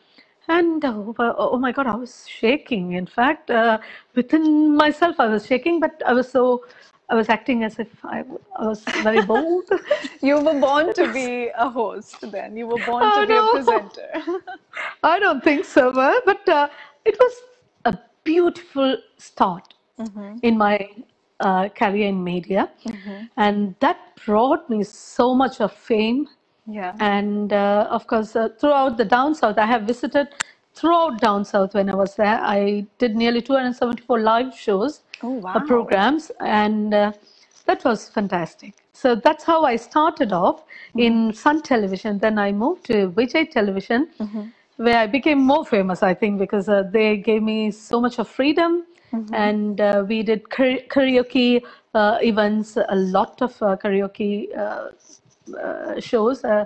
And 0.46 0.84
oh, 0.84 1.14
uh, 1.18 1.34
oh 1.38 1.58
my 1.58 1.72
God, 1.72 1.86
I 1.86 1.94
was 1.94 2.28
shaking. 2.28 2.92
In 2.92 3.06
fact, 3.06 3.50
uh, 3.50 3.78
within 4.14 4.76
myself, 4.76 5.16
I 5.18 5.26
was 5.26 5.46
shaking, 5.46 5.80
but 5.80 6.02
I 6.06 6.12
was 6.12 6.30
so, 6.30 6.64
I 7.10 7.14
was 7.16 7.28
acting 7.30 7.64
as 7.64 7.78
if 7.78 8.04
I 8.04 8.24
was 8.60 8.86
very 8.96 9.22
bold. 9.22 9.70
You 10.22 10.40
were 10.40 10.54
born 10.54 10.92
to 10.94 11.06
be 11.08 11.50
a 11.56 11.70
host 11.70 12.18
then. 12.22 12.56
You 12.56 12.66
were 12.68 12.78
born 12.80 13.12
to 13.12 13.22
Oh, 13.22 13.24
be 13.24 13.36
no. 13.36 13.38
a 13.38 13.44
presenter. 13.44 14.10
I 15.04 15.18
don't 15.20 15.44
think 15.44 15.64
so, 15.66 15.92
but 16.26 16.48
uh, 16.48 16.68
it 17.04 17.16
was 17.20 17.34
a 17.86 17.98
beautiful 18.24 18.98
start 19.18 19.74
in 20.42 20.58
my 20.58 20.88
uh, 21.40 21.68
career 21.70 22.08
in 22.08 22.24
media. 22.24 22.70
And 23.36 23.76
that 23.80 23.98
brought 24.26 24.70
me 24.70 24.84
so 24.84 25.34
much 25.34 25.60
of 25.60 25.72
fame. 25.72 26.28
yeah. 26.66 26.94
And 27.00 27.52
uh, 27.52 27.88
of 27.90 28.06
course, 28.06 28.36
uh, 28.36 28.50
throughout 28.60 28.98
the 28.98 29.04
down 29.06 29.34
south, 29.34 29.58
I 29.58 29.66
have 29.66 29.82
visited 29.84 30.28
throughout 30.74 31.20
down 31.20 31.44
south 31.44 31.74
when 31.74 31.90
I 31.90 31.94
was 31.94 32.16
there. 32.16 32.40
I 32.42 32.86
did 32.98 33.16
nearly 33.16 33.42
274 33.42 34.20
live 34.20 34.54
shows, 34.54 35.02
Oh, 35.22 35.40
uh, 35.54 35.60
programs, 35.60 36.32
and 36.40 36.94
uh, 36.94 37.12
that 37.66 37.84
was 37.84 38.08
fantastic. 38.10 38.74
So 38.92 39.14
that's 39.16 39.44
how 39.44 39.64
I 39.64 39.76
started 39.76 40.32
off 40.32 40.64
in 40.96 41.32
Sun 41.34 41.62
Television. 41.62 42.18
Then 42.18 42.38
I 42.38 42.52
moved 42.52 42.86
to 42.86 43.10
Vijay 43.10 43.50
Television, 43.50 44.08
where 44.76 44.98
I 44.98 45.06
became 45.08 45.38
more 45.40 45.64
famous, 45.66 46.02
I 46.02 46.14
think, 46.14 46.38
because 46.38 46.68
uh, 46.68 46.84
they 46.92 47.16
gave 47.18 47.42
me 47.42 47.70
so 47.72 48.00
much 48.00 48.18
of 48.18 48.28
freedom. 48.28 48.84
And 49.32 49.80
uh, 49.80 50.04
we 50.08 50.22
did 50.24 50.50
kara- 50.50 50.82
karaoke 50.88 51.62
uh, 51.94 52.18
events, 52.22 52.76
a 52.76 52.96
lot 52.96 53.42
of 53.42 53.52
uh, 53.62 53.76
karaoke 53.76 54.56
uh, 54.56 54.90
uh, 55.58 56.00
shows, 56.00 56.44
uh, 56.44 56.64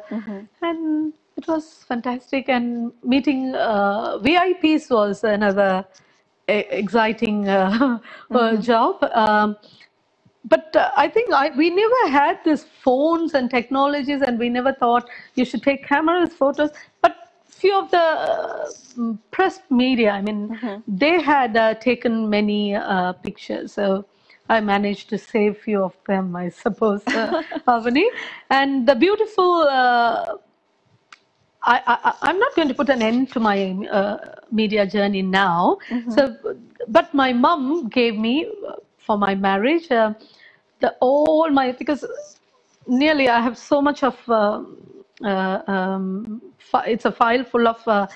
and 0.62 1.14
it 1.38 1.46
was 1.46 1.84
fantastic. 1.88 2.48
And 2.48 2.92
meeting 3.04 3.54
uh, 3.54 4.18
VIPs 4.18 4.90
was 4.90 5.24
another 5.24 5.86
exciting 6.48 7.48
uh, 7.48 7.98
uh, 8.30 8.56
job. 8.56 9.02
Um, 9.04 9.56
but 10.44 10.74
uh, 10.74 10.90
I 10.96 11.08
think 11.08 11.32
I, 11.32 11.50
we 11.56 11.70
never 11.70 12.10
had 12.10 12.40
these 12.44 12.64
phones 12.64 13.34
and 13.34 13.50
technologies, 13.50 14.22
and 14.22 14.38
we 14.38 14.48
never 14.48 14.72
thought 14.72 15.08
you 15.34 15.44
should 15.44 15.62
take 15.62 15.86
cameras, 15.86 16.32
photos. 16.32 16.70
But 17.02 17.16
few 17.44 17.78
of 17.78 17.90
the 17.90 17.98
uh, 17.98 18.66
mm, 18.96 19.18
press 19.30 19.60
media, 19.70 20.10
I 20.10 20.22
mean, 20.22 20.56
they 20.88 21.20
had 21.20 21.56
uh, 21.56 21.74
taken 21.74 22.28
many 22.30 22.74
uh, 22.74 23.12
pictures. 23.12 23.72
So 23.72 24.06
I 24.48 24.60
managed 24.60 25.10
to 25.10 25.18
save 25.18 25.58
few 25.58 25.84
of 25.84 25.94
them, 26.06 26.34
I 26.34 26.48
suppose, 26.48 27.06
uh, 27.08 27.42
Avani. 27.68 28.06
And 28.50 28.88
the 28.88 28.96
beautiful. 28.96 29.68
Uh, 29.68 30.36
I, 31.62 31.82
I, 31.86 32.14
I'm 32.22 32.38
not 32.38 32.54
going 32.54 32.68
to 32.68 32.74
put 32.74 32.88
an 32.88 33.02
end 33.02 33.30
to 33.32 33.40
my 33.40 33.72
uh, 33.90 34.18
media 34.50 34.86
journey 34.86 35.22
now. 35.22 35.78
So, 36.08 36.36
but 36.88 37.12
my 37.14 37.32
mum 37.32 37.88
gave 37.88 38.16
me 38.16 38.46
uh, 38.66 38.74
for 38.98 39.18
my 39.18 39.34
marriage 39.34 39.90
uh, 39.90 40.14
the 40.80 40.94
all 41.00 41.50
my 41.50 41.72
because 41.72 42.04
nearly 42.86 43.28
I 43.28 43.40
have 43.40 43.58
so 43.58 43.82
much 43.82 44.02
of 44.02 44.16
uh, 44.28 44.62
uh, 45.24 45.62
um, 45.66 46.40
it's 46.86 47.04
a 47.04 47.12
file 47.12 47.44
full 47.44 47.66
of 47.66 47.86
uh, 47.88 48.06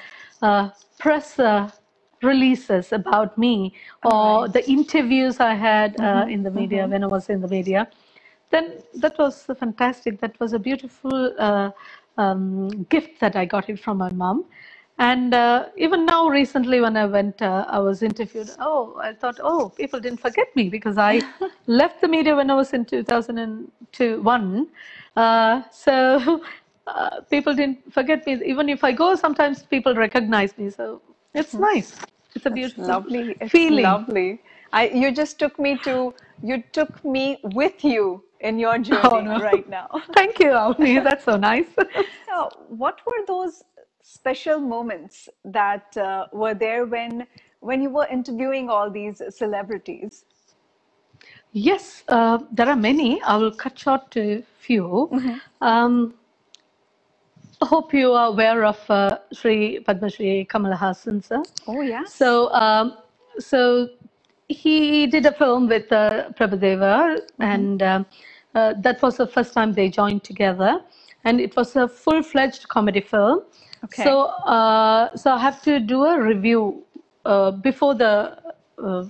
uh, 0.43 0.71
press 0.99 1.39
uh, 1.39 1.71
releases 2.23 2.93
about 2.93 3.37
me 3.37 3.75
or 4.05 4.49
the 4.49 4.69
interviews 4.71 5.41
I 5.41 5.55
had 5.55 6.01
uh, 6.01 6.27
in 6.29 6.43
the 6.43 6.51
media 6.51 6.87
when 6.87 7.03
I 7.03 7.09
was 7.09 7.29
in 7.29 7.41
the 7.41 7.49
media. 7.49 7.89
Then 8.51 8.79
that 8.97 9.19
was 9.19 9.47
fantastic. 9.59 10.21
That 10.21 10.39
was 10.39 10.53
a 10.53 10.59
beautiful 10.59 11.35
uh, 11.39 11.71
um, 12.19 12.69
gift 12.85 13.21
that 13.21 13.37
I 13.37 13.45
got 13.45 13.69
it 13.69 13.79
from 13.81 13.99
my 13.99 14.11
mom. 14.13 14.45
And 14.99 15.35
uh, 15.35 15.67
even 15.77 16.07
now, 16.07 16.29
recently, 16.29 16.81
when 16.81 16.97
I 16.97 17.07
went, 17.07 17.43
uh, 17.43 17.65
I 17.69 17.79
was 17.79 18.03
interviewed. 18.03 18.51
Oh, 18.61 18.97
I 19.03 19.15
thought, 19.15 19.41
oh, 19.43 19.71
people 19.71 19.99
didn't 20.01 20.21
forget 20.21 20.55
me 20.55 20.69
because 20.69 20.99
I 20.99 21.23
left 21.67 22.01
the 22.01 22.09
media 22.09 22.37
when 22.37 22.51
I 22.51 22.55
was 22.55 22.73
in 22.73 22.85
2002, 22.85 24.23
one. 24.23 24.69
Uh, 25.17 25.63
so 25.73 26.43
uh, 26.87 27.21
people 27.31 27.55
didn't 27.55 27.93
forget 27.93 28.27
me. 28.27 28.41
Even 28.45 28.69
if 28.69 28.85
I 28.85 28.93
go, 28.93 29.15
sometimes 29.17 29.63
people 29.65 29.95
recognize 29.95 30.57
me. 30.59 30.71
So 30.71 31.01
it's 31.35 31.55
nice. 31.55 31.97
It's 32.35 32.47
a 32.47 32.51
beautiful 32.51 32.85
lovely. 32.85 33.37
It's 33.41 33.51
feeling. 33.53 33.83
lovely. 33.85 34.41
I, 34.73 34.89
you 34.89 35.13
just 35.13 35.39
took 35.39 35.59
me 35.59 35.79
to, 35.79 36.15
you 36.43 36.63
took 36.73 37.05
me 37.05 37.39
with 37.43 37.85
you 37.85 38.23
in 38.43 38.59
your 38.59 38.79
journey 38.91 39.11
Oh, 39.13 39.21
no. 39.21 39.39
right 39.41 39.69
now. 39.69 39.89
Thank 40.15 40.39
you, 40.41 40.49
Avni. 40.51 41.03
That's 41.09 41.25
so 41.25 41.37
nice. 41.37 41.67
So, 42.27 42.51
what 42.69 43.01
were 43.07 43.25
those 43.27 43.63
special 44.03 44.61
moments 44.61 45.29
that 45.45 45.97
uh, 45.97 46.27
were 46.33 46.55
there 46.55 46.87
when 46.87 47.27
when 47.61 47.83
you 47.83 47.91
were 47.91 48.07
interviewing 48.11 48.69
all 48.69 48.91
these 48.91 49.23
celebrities? 49.31 50.25
Yes, 51.53 52.03
uh, 52.09 52.39
there 52.53 52.69
are 52.69 52.77
many. 52.77 53.23
I 53.23 53.37
will 53.37 53.53
cut 53.53 53.79
short 53.79 54.11
to 54.13 54.43
few. 54.61 55.11
Um, 55.61 56.15
I 57.63 57.67
hope 57.67 57.95
you 57.95 58.13
are 58.13 58.27
aware 58.29 58.65
of 58.65 58.79
uh, 58.91 59.19
Sri 59.33 59.81
Padma 59.81 60.11
Shri 60.11 60.47
Kamal 60.51 60.73
Haasan, 60.77 61.23
sir. 61.25 61.43
Oh 61.69 61.81
yeah. 61.83 62.05
So, 62.05 62.53
um, 62.53 62.97
so 63.39 63.89
he 64.49 65.07
did 65.07 65.27
a 65.27 65.33
film 65.33 65.69
with 65.69 65.93
uh, 65.93 66.31
Prabhudeva, 66.39 67.21
and 67.41 67.83
um, 67.83 68.07
uh, 68.55 68.75
that 68.79 69.03
was 69.03 69.17
the 69.17 69.27
first 69.27 69.53
time 69.55 69.73
they 69.73 69.89
joined 69.89 70.25
together, 70.25 70.81
and 71.25 71.41
it 71.41 71.57
was 71.57 71.77
a 71.77 71.89
full-fledged 71.89 72.69
comedy 72.69 73.01
film. 73.01 73.43
Okay. 73.85 74.05
So, 74.05 74.23
uh, 74.47 75.15
so 75.17 75.33
I 75.33 75.39
have 75.39 75.63
to 75.63 75.81
do 75.81 76.05
a 76.05 76.21
review 76.21 76.85
uh, 77.25 77.51
before 77.51 77.95
the 77.95 78.39
uh, 78.83 79.05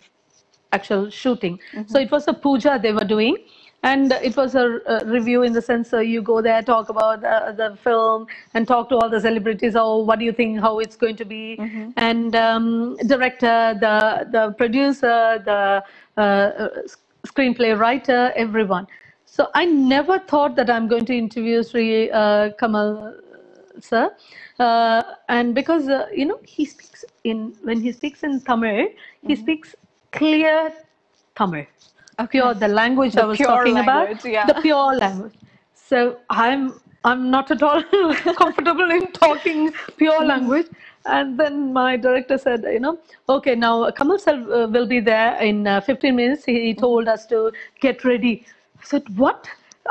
actual 0.73 1.11
shooting. 1.11 1.59
So 1.87 1.99
it 1.99 2.11
was 2.11 2.29
a 2.29 2.33
puja 2.33 2.79
they 2.83 2.93
were 2.93 3.05
doing. 3.05 3.37
And 3.85 4.13
it 4.13 4.37
was 4.37 4.55
a, 4.55 4.79
a 4.87 5.05
review 5.05 5.43
in 5.43 5.53
the 5.53 5.61
sense 5.61 5.93
uh, 5.93 5.99
you 5.99 6.23
go 6.23 6.41
there, 6.41 6.63
talk 6.63 6.89
about 6.89 7.25
uh, 7.25 7.51
the 7.51 7.77
film, 7.83 8.29
and 8.55 8.65
talk 8.69 8.89
to 8.91 8.95
all 8.95 9.11
the 9.11 9.21
celebrities. 9.21 9.75
Oh, 9.75 10.05
what 10.05 10.21
do 10.21 10.25
you 10.25 10.31
think? 10.31 10.61
How 10.61 10.79
it's 10.79 10.95
going 10.95 11.17
to 11.17 11.25
be? 11.25 11.59
And 11.97 12.37
um, 12.37 12.97
director, 13.09 13.77
the 13.81 14.29
the 14.31 14.53
producer, 14.53 15.43
the 15.45 15.83
uh, 16.17 16.69
screenplay 17.27 17.77
writer, 17.77 18.33
everyone. 18.37 18.87
So 19.35 19.49
I 19.55 19.65
never 19.65 20.19
thought 20.19 20.57
that 20.57 20.69
I'm 20.69 20.89
going 20.89 21.07
to 21.07 21.15
interview 21.17 21.63
Sri 21.63 22.11
uh, 22.11 22.51
Kamal 22.61 23.15
sir. 23.81 24.15
Uh, 24.59 25.03
and 25.31 25.55
because 25.55 25.89
uh, 25.89 26.07
you 26.15 26.27
know 26.27 26.39
he 26.45 26.67
speaks 26.67 27.07
in 27.25 27.55
when 27.63 27.81
he 27.81 27.93
speaks 27.93 28.23
in 28.29 28.41
tamil 28.49 28.89
he 29.27 29.35
speaks 29.45 29.75
clear 30.19 30.59
tamil. 31.41 31.65
Pure 32.35 32.55
the 32.67 32.69
language 32.69 33.17
i 33.17 33.25
was 33.25 33.39
talking 33.39 33.75
language, 33.75 34.19
about 34.21 34.33
yeah. 34.37 34.47
the 34.51 34.61
pure 34.67 34.95
language. 35.03 35.37
So 35.89 35.99
i'm 36.29 36.63
i'm 37.11 37.23
not 37.31 37.51
at 37.51 37.63
all 37.69 37.83
comfortable 38.45 38.91
in 39.01 39.11
talking 39.13 39.61
pure 39.97 40.25
language. 40.33 40.67
And 41.05 41.39
then 41.41 41.73
my 41.73 41.97
director 41.97 42.37
said 42.47 42.67
you 42.79 42.81
know 42.87 42.99
okay 43.37 43.55
now 43.67 43.77
kamal 44.01 44.19
sir 44.19 44.37
uh, 44.59 44.67
will 44.75 44.91
be 44.97 45.01
there 45.13 45.31
in 45.53 45.67
uh, 45.67 45.81
15 45.81 46.15
minutes. 46.15 46.45
He, 46.45 46.67
he 46.67 46.75
told 46.75 47.09
us 47.09 47.25
to 47.37 47.51
get 47.81 48.05
ready 48.05 48.35
i 48.83 48.87
said 48.93 49.05
what 49.25 49.49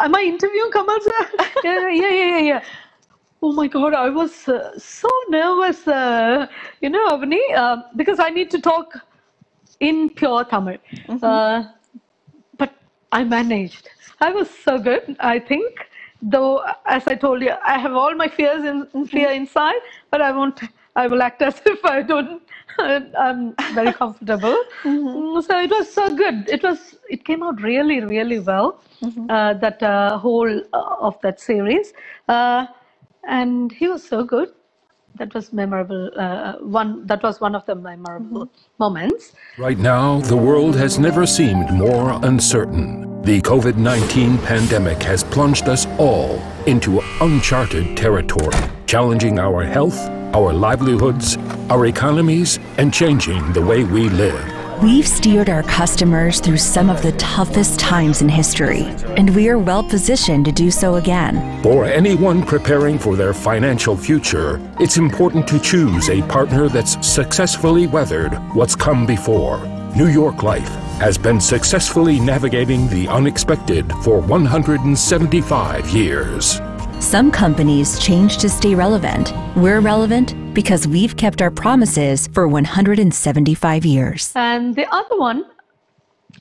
am 0.07 0.15
i 0.15 0.23
interviewing 0.33 0.71
kamal 0.77 1.01
sir 1.09 1.21
yeah 1.69 1.89
yeah 1.89 2.11
yeah 2.11 2.29
yeah, 2.37 2.45
yeah 2.53 2.63
Oh 3.43 3.53
my 3.53 3.67
God, 3.67 3.93
I 3.93 4.09
was 4.09 4.47
uh, 4.49 4.77
so 4.79 5.09
nervous, 5.29 5.87
uh, 5.87 6.47
you 6.81 6.89
know, 6.89 7.09
Avani, 7.09 7.39
uh, 7.55 7.77
because 7.95 8.19
I 8.19 8.29
need 8.29 8.51
to 8.51 8.61
talk 8.61 8.95
in 9.79 10.09
pure 10.11 10.45
Tamil. 10.45 10.77
Uh, 11.23 11.63
but 12.57 12.73
I 13.11 13.23
managed. 13.23 13.89
I 14.21 14.31
was 14.31 14.49
so 14.49 14.79
good, 14.79 15.17
I 15.19 15.39
think. 15.39 15.87
Though, 16.21 16.63
as 16.85 17.07
I 17.07 17.15
told 17.15 17.41
you, 17.43 17.53
I 17.65 17.79
have 17.79 17.93
all 17.93 18.15
my 18.15 18.27
fears 18.29 18.65
in 18.65 19.07
fear 19.07 19.31
inside, 19.31 19.81
but 20.11 20.21
I 20.21 20.31
won't. 20.31 20.61
I 20.95 21.07
will 21.07 21.21
act 21.21 21.41
as 21.41 21.61
if 21.65 21.83
I 21.85 22.01
don't. 22.01 22.41
I'm 22.79 23.55
very 23.73 23.93
comfortable. 23.93 24.57
Mm, 24.83 25.43
So 25.43 25.59
it 25.59 25.69
was 25.71 25.91
so 25.93 26.15
good. 26.15 26.49
It 26.49 26.63
was. 26.63 26.95
It 27.09 27.25
came 27.25 27.43
out 27.43 27.61
really, 27.61 28.01
really 28.01 28.39
well. 28.39 28.81
Uh, 29.29 29.53
that 29.55 29.81
uh, 29.83 30.17
whole 30.17 30.61
uh, 30.73 30.95
of 31.07 31.19
that 31.21 31.39
series, 31.39 31.93
uh, 32.29 32.67
and 33.27 33.71
he 33.71 33.87
was 33.87 34.03
so 34.07 34.23
good. 34.23 34.49
That 35.15 35.33
was 35.35 35.53
memorable. 35.53 36.11
Uh, 36.17 36.53
one. 36.59 37.05
That 37.07 37.23
was 37.23 37.41
one 37.41 37.55
of 37.55 37.65
the 37.65 37.75
memorable 37.75 38.49
moments. 38.79 39.33
Right 39.57 39.77
now, 39.79 40.21
the 40.21 40.37
world 40.37 40.75
has 40.77 40.99
never 40.99 41.25
seemed 41.27 41.71
more 41.71 42.19
uncertain. 42.23 43.21
The 43.23 43.41
COVID 43.41 43.77
19 43.77 44.39
pandemic 44.39 45.03
has 45.03 45.23
plunged 45.23 45.69
us 45.69 45.85
all 45.99 46.41
into 46.65 47.01
uncharted 47.21 47.95
territory, 47.97 48.55
challenging 48.87 49.39
our 49.39 49.63
health, 49.63 50.09
our 50.33 50.53
livelihoods, 50.53 51.37
our 51.69 51.85
economies, 51.85 52.59
and 52.77 52.93
changing 52.93 53.53
the 53.53 53.61
way 53.61 53.83
we 53.83 54.09
live. 54.09 54.51
We've 54.81 55.07
steered 55.07 55.47
our 55.47 55.61
customers 55.61 56.39
through 56.39 56.57
some 56.57 56.89
of 56.89 57.03
the 57.03 57.11
toughest 57.11 57.79
times 57.79 58.23
in 58.23 58.29
history, 58.29 58.85
and 59.15 59.29
we 59.35 59.47
are 59.47 59.59
well 59.59 59.83
positioned 59.83 60.45
to 60.45 60.51
do 60.51 60.71
so 60.71 60.95
again. 60.95 61.61
For 61.61 61.85
anyone 61.85 62.41
preparing 62.43 62.97
for 62.97 63.15
their 63.15 63.31
financial 63.31 63.95
future, 63.95 64.59
it's 64.79 64.97
important 64.97 65.47
to 65.49 65.59
choose 65.59 66.09
a 66.09 66.23
partner 66.23 66.67
that's 66.67 67.05
successfully 67.05 67.85
weathered 67.85 68.33
what's 68.55 68.75
come 68.75 69.05
before. 69.05 69.59
New 69.95 70.07
York 70.07 70.41
Life 70.41 70.69
has 70.99 71.15
been 71.15 71.39
successfully 71.39 72.19
navigating 72.19 72.87
the 72.87 73.07
unexpected 73.07 73.91
for 74.03 74.19
175 74.19 75.89
years. 75.89 76.59
Some 77.01 77.31
companies 77.31 77.99
change 77.99 78.37
to 78.39 78.49
stay 78.49 78.75
relevant. 78.75 79.33
We're 79.57 79.81
relevant 79.81 80.35
because 80.53 80.87
we've 80.87 81.17
kept 81.17 81.41
our 81.41 81.51
promises 81.51 82.27
for 82.27 82.47
175 82.47 83.85
years. 83.85 84.31
And 84.35 84.75
the 84.75 84.87
other 84.93 85.17
one, 85.17 85.45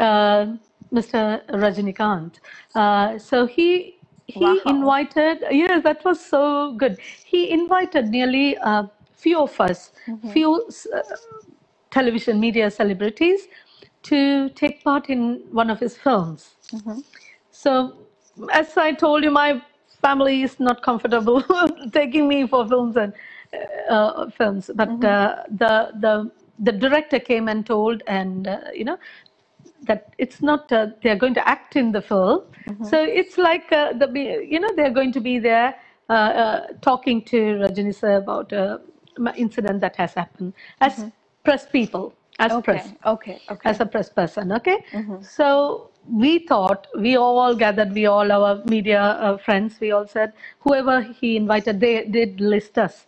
uh, 0.00 0.56
Mr. 0.92 1.44
Rajinikanth. 1.50 2.36
Uh, 2.74 3.18
so 3.18 3.46
he 3.46 3.96
he 4.28 4.40
Wow. 4.40 4.58
invited. 4.66 5.44
Yes, 5.50 5.82
that 5.84 6.04
was 6.04 6.20
so 6.24 6.74
good. 6.74 6.98
He 7.24 7.50
invited 7.50 8.10
nearly 8.10 8.56
a 8.62 8.90
few 9.14 9.40
of 9.40 9.60
us, 9.60 9.92
few 10.32 10.64
uh, 10.94 11.00
television 11.90 12.40
media 12.40 12.70
celebrities, 12.70 13.48
to 14.04 14.50
take 14.50 14.84
part 14.84 15.10
in 15.10 15.42
one 15.52 15.70
of 15.70 15.80
his 15.80 15.96
films. 15.96 16.56
So, 17.50 17.94
as 18.52 18.76
I 18.76 18.92
told 18.92 19.24
you, 19.24 19.30
my 19.32 19.62
family 20.02 20.42
is 20.42 20.60
not 20.60 20.82
comfortable 20.82 21.42
taking 21.92 22.28
me 22.28 22.46
for 22.46 22.68
films 22.68 22.96
and 22.96 23.12
uh, 23.54 23.94
uh, 23.94 24.30
films. 24.30 24.70
But 24.74 25.02
uh, 25.04 25.44
the 25.50 25.92
the 26.00 26.32
the 26.60 26.72
director 26.72 27.20
came 27.20 27.48
and 27.48 27.66
told, 27.66 28.02
and 28.06 28.48
uh, 28.48 28.60
you 28.74 28.84
know 28.84 28.98
that 29.84 30.14
it's 30.18 30.42
not 30.42 30.72
uh, 30.72 30.88
they're 31.02 31.16
going 31.16 31.34
to 31.34 31.48
act 31.48 31.76
in 31.76 31.92
the 31.92 32.02
film. 32.02 32.42
So 32.82 33.02
it's 33.04 33.38
like 33.38 33.72
uh, 33.72 33.94
the 33.94 34.08
be- 34.08 34.46
you 34.50 34.60
know 34.60 34.70
they're 34.76 34.90
going 35.00 35.12
to 35.12 35.20
be 35.20 35.38
there 35.38 35.74
uh, 36.10 36.12
uh, 36.12 36.66
talking 36.82 37.22
to 37.26 37.36
Rajini 37.64 37.94
sir 37.94 38.16
about 38.16 38.52
a 38.52 38.80
incident 39.36 39.80
that 39.82 39.96
has 39.96 40.14
happened 40.14 40.54
as 40.80 41.06
press 41.44 41.66
people, 41.66 42.14
as 42.38 42.56
press 42.58 42.86
Okay. 42.86 42.98
Okay. 43.06 43.42
Okay. 43.50 43.70
as 43.70 43.80
a 43.80 43.86
press 43.86 44.10
person 44.10 44.52
okay 44.52 44.78
so 45.20 45.89
we 46.10 46.40
thought 46.40 46.86
we 46.98 47.16
all 47.16 47.54
gathered 47.54 47.92
we 47.92 48.06
all 48.06 48.32
our 48.32 48.62
media 48.66 49.00
uh, 49.02 49.36
friends 49.38 49.78
we 49.80 49.92
all 49.92 50.06
said 50.06 50.32
whoever 50.60 51.02
he 51.02 51.36
invited 51.36 51.80
they 51.80 52.04
did 52.06 52.40
list 52.40 52.78
us. 52.78 53.06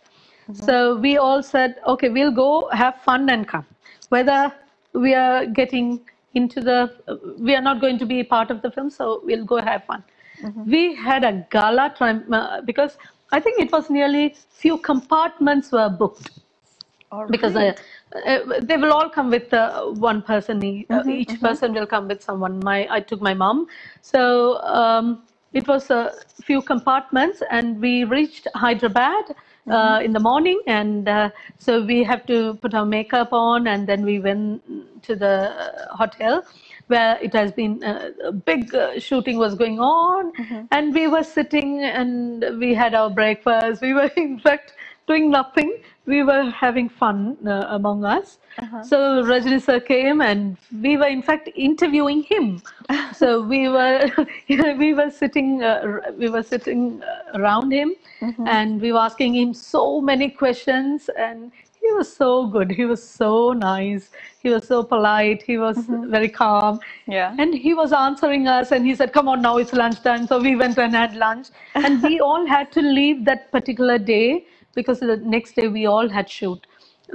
So 0.53 0.97
we 0.97 1.17
all 1.17 1.43
said 1.43 1.75
okay 1.87 2.09
we'll 2.09 2.31
go 2.31 2.69
have 2.71 3.01
fun 3.01 3.29
and 3.29 3.47
come. 3.47 3.65
Whether 4.09 4.53
we 4.93 5.13
are 5.15 5.45
getting 5.45 6.01
into 6.35 6.61
the 6.61 6.91
we 7.39 7.55
are 7.55 7.61
not 7.61 7.81
going 7.81 7.99
to 7.99 8.05
be 8.05 8.23
part 8.23 8.51
of 8.51 8.61
the 8.61 8.71
film 8.71 8.89
so 8.89 9.21
we'll 9.25 9.45
go 9.45 9.61
have 9.61 9.85
fun. 9.85 10.03
We 10.65 10.95
had 10.95 11.23
a 11.23 11.45
gala 11.51 11.93
time 11.97 12.33
uh, 12.33 12.61
because 12.61 12.97
i 13.31 13.39
think 13.39 13.59
it 13.59 13.71
was 13.71 13.89
nearly 13.89 14.35
few 14.51 14.77
compartments 14.77 15.71
were 15.71 15.89
booked. 15.89 16.31
Because 17.29 17.55
uh, 17.55 17.73
uh, 18.25 18.59
they 18.61 18.77
will 18.77 18.93
all 18.93 19.09
come 19.09 19.29
with 19.29 19.53
uh, 19.53 19.85
one 19.85 20.21
person. 20.21 20.85
Uh, 20.89 21.03
each 21.07 21.39
person 21.41 21.73
will 21.73 21.87
come 21.87 22.07
with 22.07 22.21
someone. 22.23 22.59
My 22.63 22.87
I 22.89 22.99
took 22.99 23.21
my 23.21 23.33
mom, 23.33 23.67
so 24.01 24.59
um, 24.61 25.23
it 25.53 25.67
was 25.67 25.89
a 25.89 26.13
few 26.43 26.61
compartments, 26.61 27.41
and 27.49 27.79
we 27.79 28.03
reached 28.03 28.47
Hyderabad 28.55 29.35
uh, 29.69 29.99
in 30.03 30.13
the 30.13 30.19
morning, 30.19 30.61
and 30.67 31.07
uh, 31.07 31.29
so 31.57 31.83
we 31.85 32.03
have 32.03 32.25
to 32.27 32.55
put 32.55 32.73
our 32.73 32.85
makeup 32.85 33.29
on, 33.31 33.67
and 33.67 33.87
then 33.87 34.03
we 34.03 34.19
went 34.19 34.61
to 35.03 35.15
the 35.15 35.51
uh, 35.51 35.95
hotel 35.95 36.43
where 36.87 37.17
it 37.21 37.33
has 37.33 37.51
been 37.51 37.83
uh, 37.83 38.11
a 38.25 38.31
big 38.31 38.73
uh, 38.75 38.99
shooting 38.99 39.37
was 39.37 39.55
going 39.55 39.79
on. 39.79 40.31
And 40.71 40.93
we 40.93 41.07
were 41.07 41.23
sitting 41.23 41.83
and 41.83 42.43
we 42.59 42.73
had 42.73 42.93
our 42.93 43.09
breakfast. 43.09 43.81
We 43.81 43.93
were 43.93 44.11
in 44.17 44.39
fact 44.39 44.73
doing 45.07 45.29
nothing 45.31 45.81
we 46.05 46.23
were 46.23 46.49
having 46.51 46.89
fun 46.89 47.37
uh, 47.47 47.65
among 47.69 48.05
us. 48.05 48.39
So 48.83 48.97
rajini 49.23 49.61
sir 49.61 49.79
came 49.79 50.21
and 50.21 50.57
we 50.81 50.97
were 50.97 51.07
in 51.07 51.21
fact 51.23 51.49
interviewing 51.55 52.23
him. 52.23 52.61
So 53.13 53.41
we 53.43 53.69
were 53.69 54.09
we 54.83 54.93
were 54.93 55.09
sitting 55.11 55.63
uh, 55.63 56.01
we 56.17 56.29
were 56.29 56.43
sitting 56.43 57.01
uh, 57.03 57.39
around 57.39 57.71
him 57.71 57.95
and 58.45 58.81
we 58.81 58.91
were 58.93 58.99
asking 58.99 59.35
him 59.35 59.53
so 59.53 60.01
many 60.01 60.29
questions 60.29 61.09
and 61.17 61.51
he 61.81 61.91
was 61.93 62.11
so 62.15 62.47
good. 62.47 62.71
He 62.71 62.85
was 62.85 63.03
so 63.07 63.53
nice. 63.53 64.09
He 64.41 64.49
was 64.49 64.67
so 64.67 64.83
polite. 64.83 65.43
He 65.43 65.57
was 65.57 65.89
very 66.15 66.29
calm. 66.29 66.79
Yeah. 67.07 67.35
and 67.39 67.53
he 67.53 67.73
was 67.73 67.93
answering 67.93 68.47
us 68.47 68.71
and 68.71 68.85
he 68.85 68.95
said 68.95 69.13
come 69.13 69.29
on 69.29 69.41
now 69.41 69.57
it's 69.57 69.73
lunchtime. 69.73 70.27
So 70.27 70.39
we 70.41 70.55
went 70.55 70.77
and 70.79 70.93
had 70.95 71.15
lunch. 71.15 71.47
And 71.83 72.01
we 72.03 72.19
all 72.29 72.45
had 72.47 72.71
to 72.73 72.81
leave 72.81 73.25
that 73.25 73.51
particular 73.51 73.97
day 73.97 74.45
because 74.75 74.99
the 74.99 75.17
next 75.17 75.55
day 75.55 75.67
we 75.67 75.85
all 75.85 76.09
had 76.09 76.29
shoot. 76.29 76.65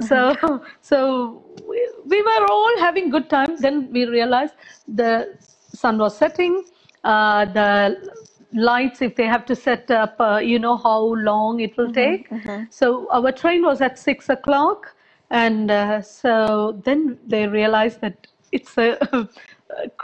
So 0.01 0.35
so 0.81 1.43
we, 1.67 1.89
we 2.05 2.21
were 2.21 2.45
all 2.49 2.77
having 2.79 3.09
good 3.09 3.29
time. 3.29 3.57
Then 3.57 3.91
we 3.91 4.05
realized 4.05 4.53
the 4.87 5.37
sun 5.73 5.97
was 5.97 6.17
setting. 6.17 6.63
Uh, 7.03 7.45
the 7.45 8.11
lights 8.51 9.01
if 9.01 9.15
they 9.15 9.25
have 9.25 9.45
to 9.45 9.55
set 9.55 9.91
up 9.91 10.15
uh, 10.19 10.37
you 10.37 10.57
know 10.57 10.75
how 10.75 10.99
long 10.99 11.59
it 11.59 11.77
will 11.77 11.93
take. 11.93 12.29
so 12.69 13.07
our 13.11 13.31
train 13.31 13.61
was 13.61 13.79
at 13.79 13.97
six 13.97 14.27
o'clock 14.29 14.95
and 15.29 15.69
uh, 15.69 16.01
so 16.01 16.81
then 16.83 17.17
they 17.27 17.47
realized 17.47 18.01
that 18.01 18.27
it's 18.51 18.77
a, 18.77 18.97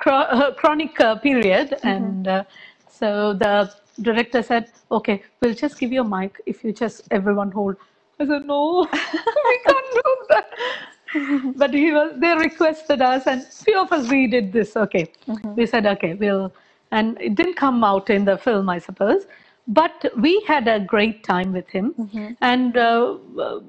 a 0.06 0.54
chronic 0.58 1.00
uh, 1.00 1.16
period. 1.16 1.78
And 1.84 2.28
uh, 2.28 2.44
so 3.00 3.34
the 3.34 3.72
director 4.02 4.42
said 4.42 4.72
okay 4.92 5.22
we'll 5.42 5.54
just 5.54 5.80
give 5.80 5.92
you 5.92 6.02
a 6.02 6.10
mic 6.18 6.42
if 6.46 6.64
you 6.64 6.74
just 6.74 7.08
everyone 7.12 7.52
hold. 7.52 7.76
I 8.20 8.26
said 8.26 8.46
no 8.46 8.88
we 8.94 9.58
can't 9.68 9.92
do 10.00 10.12
that. 10.30 10.48
But 11.58 11.74
he 11.74 11.92
was 11.92 12.14
they 12.18 12.34
requested 12.36 13.02
us 13.02 13.28
and 13.28 13.44
few 13.44 13.80
of 13.82 13.92
us 13.92 14.10
we 14.10 14.28
did 14.28 14.52
this 14.52 14.76
okay. 14.76 15.06
We 15.56 15.66
said 15.66 15.86
okay 15.86 16.14
we'll 16.14 16.54
and 16.92 17.20
it 17.22 17.36
didn't 17.36 17.56
come 17.56 17.84
out 17.84 18.10
in 18.10 18.26
the 18.26 18.38
film 18.38 18.70
i 18.70 18.80
suppose. 18.80 19.26
But 19.68 20.12
we 20.18 20.44
had 20.48 20.68
a 20.68 20.80
great 20.80 21.24
time 21.24 21.52
with 21.52 21.68
him. 21.70 22.38
And 22.42 22.78
uh, 22.78 23.18
uh, 23.40 23.60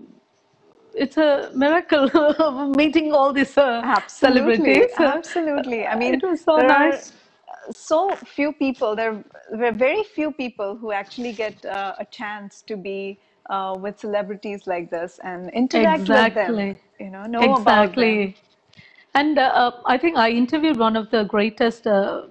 it's 0.95 1.17
a 1.17 1.51
miracle 1.55 2.09
meeting 2.77 3.13
all 3.13 3.33
these 3.33 3.57
uh, 3.57 3.81
Absolutely, 3.85 4.57
celebrities. 4.57 4.91
absolutely. 4.99 5.87
I 5.87 5.97
mean, 5.97 6.15
it 6.15 6.23
was 6.23 6.43
so 6.43 6.57
there 6.57 6.71
are 6.71 6.91
nice 6.91 7.13
so 7.73 8.17
few 8.25 8.53
people. 8.53 8.97
There 8.97 9.25
were 9.53 9.73
very 9.73 10.03
few 10.05 10.33
people 10.33 10.77
who 10.77 10.93
actually 10.93 11.33
get 11.33 11.65
uh, 11.65 11.95
a 11.99 12.05
chance 12.07 12.63
to 12.63 12.77
be 12.77 13.19
uh, 13.51 13.77
with 13.79 13.99
celebrities 13.99 14.67
like 14.67 14.91
this 14.91 15.19
and 15.23 15.51
interact 15.51 16.09
with 16.11 16.35
them. 16.35 16.65
Exactly. 16.65 16.77
You 17.01 17.11
know, 17.11 17.27
know 17.27 17.55
about 17.55 17.97
them. 17.97 18.23
exactly 18.23 18.37
and 19.15 19.39
uh, 19.39 19.43
uh, 19.63 19.71
i 19.87 19.97
think 19.99 20.17
i 20.17 20.31
interviewed 20.31 20.79
one 20.79 20.97
of 20.97 21.11
the 21.11 21.25
greatest 21.25 21.87
uh, 21.87 22.23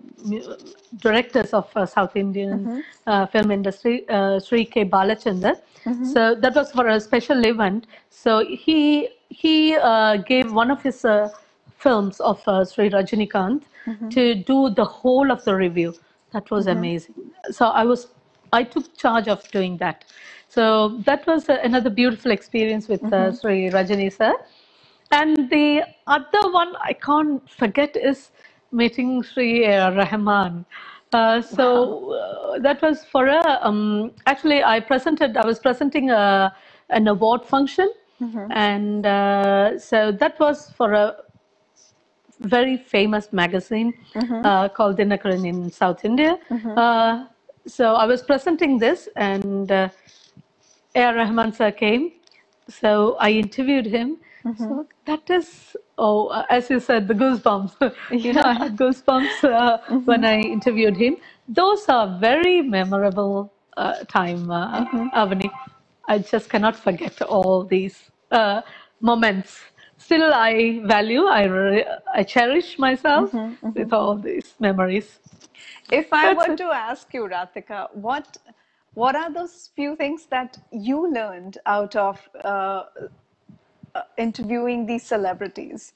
directors 1.00 1.54
of 1.54 1.70
uh, 1.76 1.86
south 1.86 2.16
indian 2.16 2.70
Mm-hmm. 2.70 2.80
uh, 3.08 3.26
film 3.28 3.52
industry 3.52 3.96
uh, 4.10 4.40
sri 4.40 4.66
k 4.66 4.84
balachandar 4.96 5.56
so 6.02 6.36
that 6.36 6.56
was 6.56 6.72
for 6.72 6.88
a 6.88 7.00
special 7.00 7.46
event 7.46 7.88
so 8.10 8.34
he 8.66 9.10
he 9.30 9.76
uh, 9.76 10.18
gave 10.32 10.52
one 10.54 10.72
of 10.72 10.82
his 10.82 11.04
uh, 11.06 11.30
films 11.86 12.20
of 12.32 12.42
uh, 12.48 12.64
sri 12.74 12.90
rajinikanth 12.98 13.64
Mm-hmm. 13.88 14.10
to 14.10 14.36
do 14.36 14.70
the 14.72 14.86
whole 14.86 15.32
of 15.32 15.44
the 15.46 15.56
review. 15.56 15.94
That 16.34 16.50
was 16.52 16.68
amazing. 16.68 17.16
So 17.52 17.68
i 17.68 17.84
was 17.84 18.08
i 18.54 18.64
took 18.64 18.98
charge 18.98 19.28
of 19.28 19.44
doing 19.52 19.78
that. 19.78 20.06
So 20.50 21.00
that 21.06 21.28
was 21.28 21.50
uh, 21.50 21.58
another 21.64 21.90
beautiful 21.92 22.32
experience 22.32 22.88
with 22.88 23.12
uh, 23.14 23.32
Sri 23.32 23.70
Rajani 23.70 24.12
sir. 24.12 24.34
And 25.12 25.50
the 25.52 25.84
other 26.08 26.52
one 26.52 26.76
I 26.82 26.94
can't 26.94 27.48
forget 27.50 27.96
is 27.96 28.32
meeting 28.72 29.22
Sri 29.24 29.66
uh, 29.68 29.92
Rahman. 29.92 30.66
Uh, 31.14 31.42
so 31.42 32.14
uh, 32.14 32.60
that 32.60 32.82
was 32.82 33.06
for 33.06 33.28
a 33.28 33.42
um, 33.62 34.12
actually 34.26 34.64
I 34.64 34.80
presented 34.80 35.38
I 35.38 35.46
was 35.46 35.60
presenting 35.60 36.10
a, 36.12 36.54
an 36.90 37.08
award 37.08 37.46
function. 37.46 37.90
And 38.50 39.06
uh, 39.06 39.80
so 39.80 40.12
that 40.12 40.40
was 40.40 40.72
for 40.72 40.94
a 40.94 41.16
very 42.46 42.78
famous 42.78 43.34
magazine 43.34 43.94
uh, 44.44 44.70
called 44.70 44.98
Dinakaran 44.98 45.48
in 45.48 45.72
South 45.72 46.06
India. 46.06 46.38
Uh, 46.76 47.26
so 47.68 47.96
I 47.96 48.06
was 48.06 48.22
presenting 48.24 48.80
this, 48.80 49.10
and 49.18 49.72
uh, 49.72 49.90
A.R. 50.96 51.16
Rahman 51.16 51.54
sir 51.54 51.72
came. 51.72 52.14
So 52.70 53.18
I 53.20 53.32
interviewed 53.32 53.86
him. 53.88 54.18
So 54.56 54.88
that 55.06 55.30
is, 55.30 55.76
oh, 55.98 56.28
uh, 56.28 56.46
as 56.50 56.70
you 56.70 56.80
said, 56.80 57.08
the 57.08 57.16
goosebumps. 57.16 57.96
you 58.24 58.34
know, 58.34 58.44
I 58.44 58.54
had 58.54 58.78
goosebumps 58.78 59.44
uh, 59.44 59.80
when 60.06 60.26
I 60.26 60.40
interviewed 60.40 60.98
him. 60.98 61.18
Those 61.48 61.88
are 61.90 62.20
very 62.20 62.62
memorable 62.62 63.54
uh, 63.78 64.04
time, 64.06 64.52
uh, 64.52 64.86
Avani. 65.16 65.52
I 66.08 66.20
just 66.20 66.50
cannot 66.50 66.76
forget 66.76 67.22
all 67.24 67.64
these 67.66 68.12
uh, 68.32 68.62
moments. 69.02 69.60
Still, 70.06 70.34
I 70.36 70.82
value, 70.86 71.26
I, 71.28 71.46
re- 71.46 71.86
I 72.14 72.24
cherish 72.24 72.80
myself 72.80 73.32
with 73.76 73.94
all 73.94 74.18
these 74.18 74.56
memories. 74.60 75.20
If 75.92 76.14
I 76.14 76.32
were 76.32 76.52
to 76.52 76.66
ask 76.66 77.14
you, 77.14 77.24
Rathika, 77.30 77.90
what 77.96 78.38
what 78.96 79.16
are 79.16 79.32
those 79.34 79.72
few 79.76 79.96
things 79.98 80.28
that 80.32 80.58
you 80.72 81.12
learned 81.14 81.60
out 81.68 81.96
of 81.98 82.30
uh, 82.46 82.84
uh, 83.96 84.04
interviewing 84.18 84.86
these 84.88 85.04
celebrities? 85.06 85.94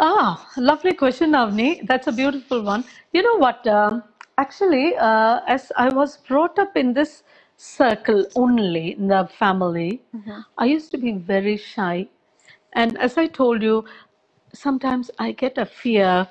Ah, 0.00 0.50
lovely 0.58 0.94
question, 0.94 1.32
Avni. 1.32 1.86
That's 1.86 2.08
a 2.08 2.12
beautiful 2.12 2.62
one. 2.62 2.84
You 3.12 3.22
know 3.22 3.36
what? 3.38 3.66
Um, 3.68 4.04
actually, 4.38 4.96
uh, 4.96 5.40
as 5.48 5.72
I 5.76 5.90
was 5.90 6.18
brought 6.18 6.58
up 6.58 6.76
in 6.76 6.94
this 6.94 7.22
circle 7.56 8.26
only 8.36 8.92
in 8.98 9.08
the 9.08 9.28
family, 9.38 10.02
I 10.58 10.66
used 10.66 10.90
to 10.92 10.98
be 10.98 11.12
very 11.12 11.56
shy. 11.58 12.08
And 12.74 12.98
as 12.98 13.18
I 13.18 13.26
told 13.28 13.62
you, 13.62 13.84
sometimes 14.54 15.10
I 15.18 15.32
get 15.32 15.58
a 15.58 15.66
fear 15.66 16.28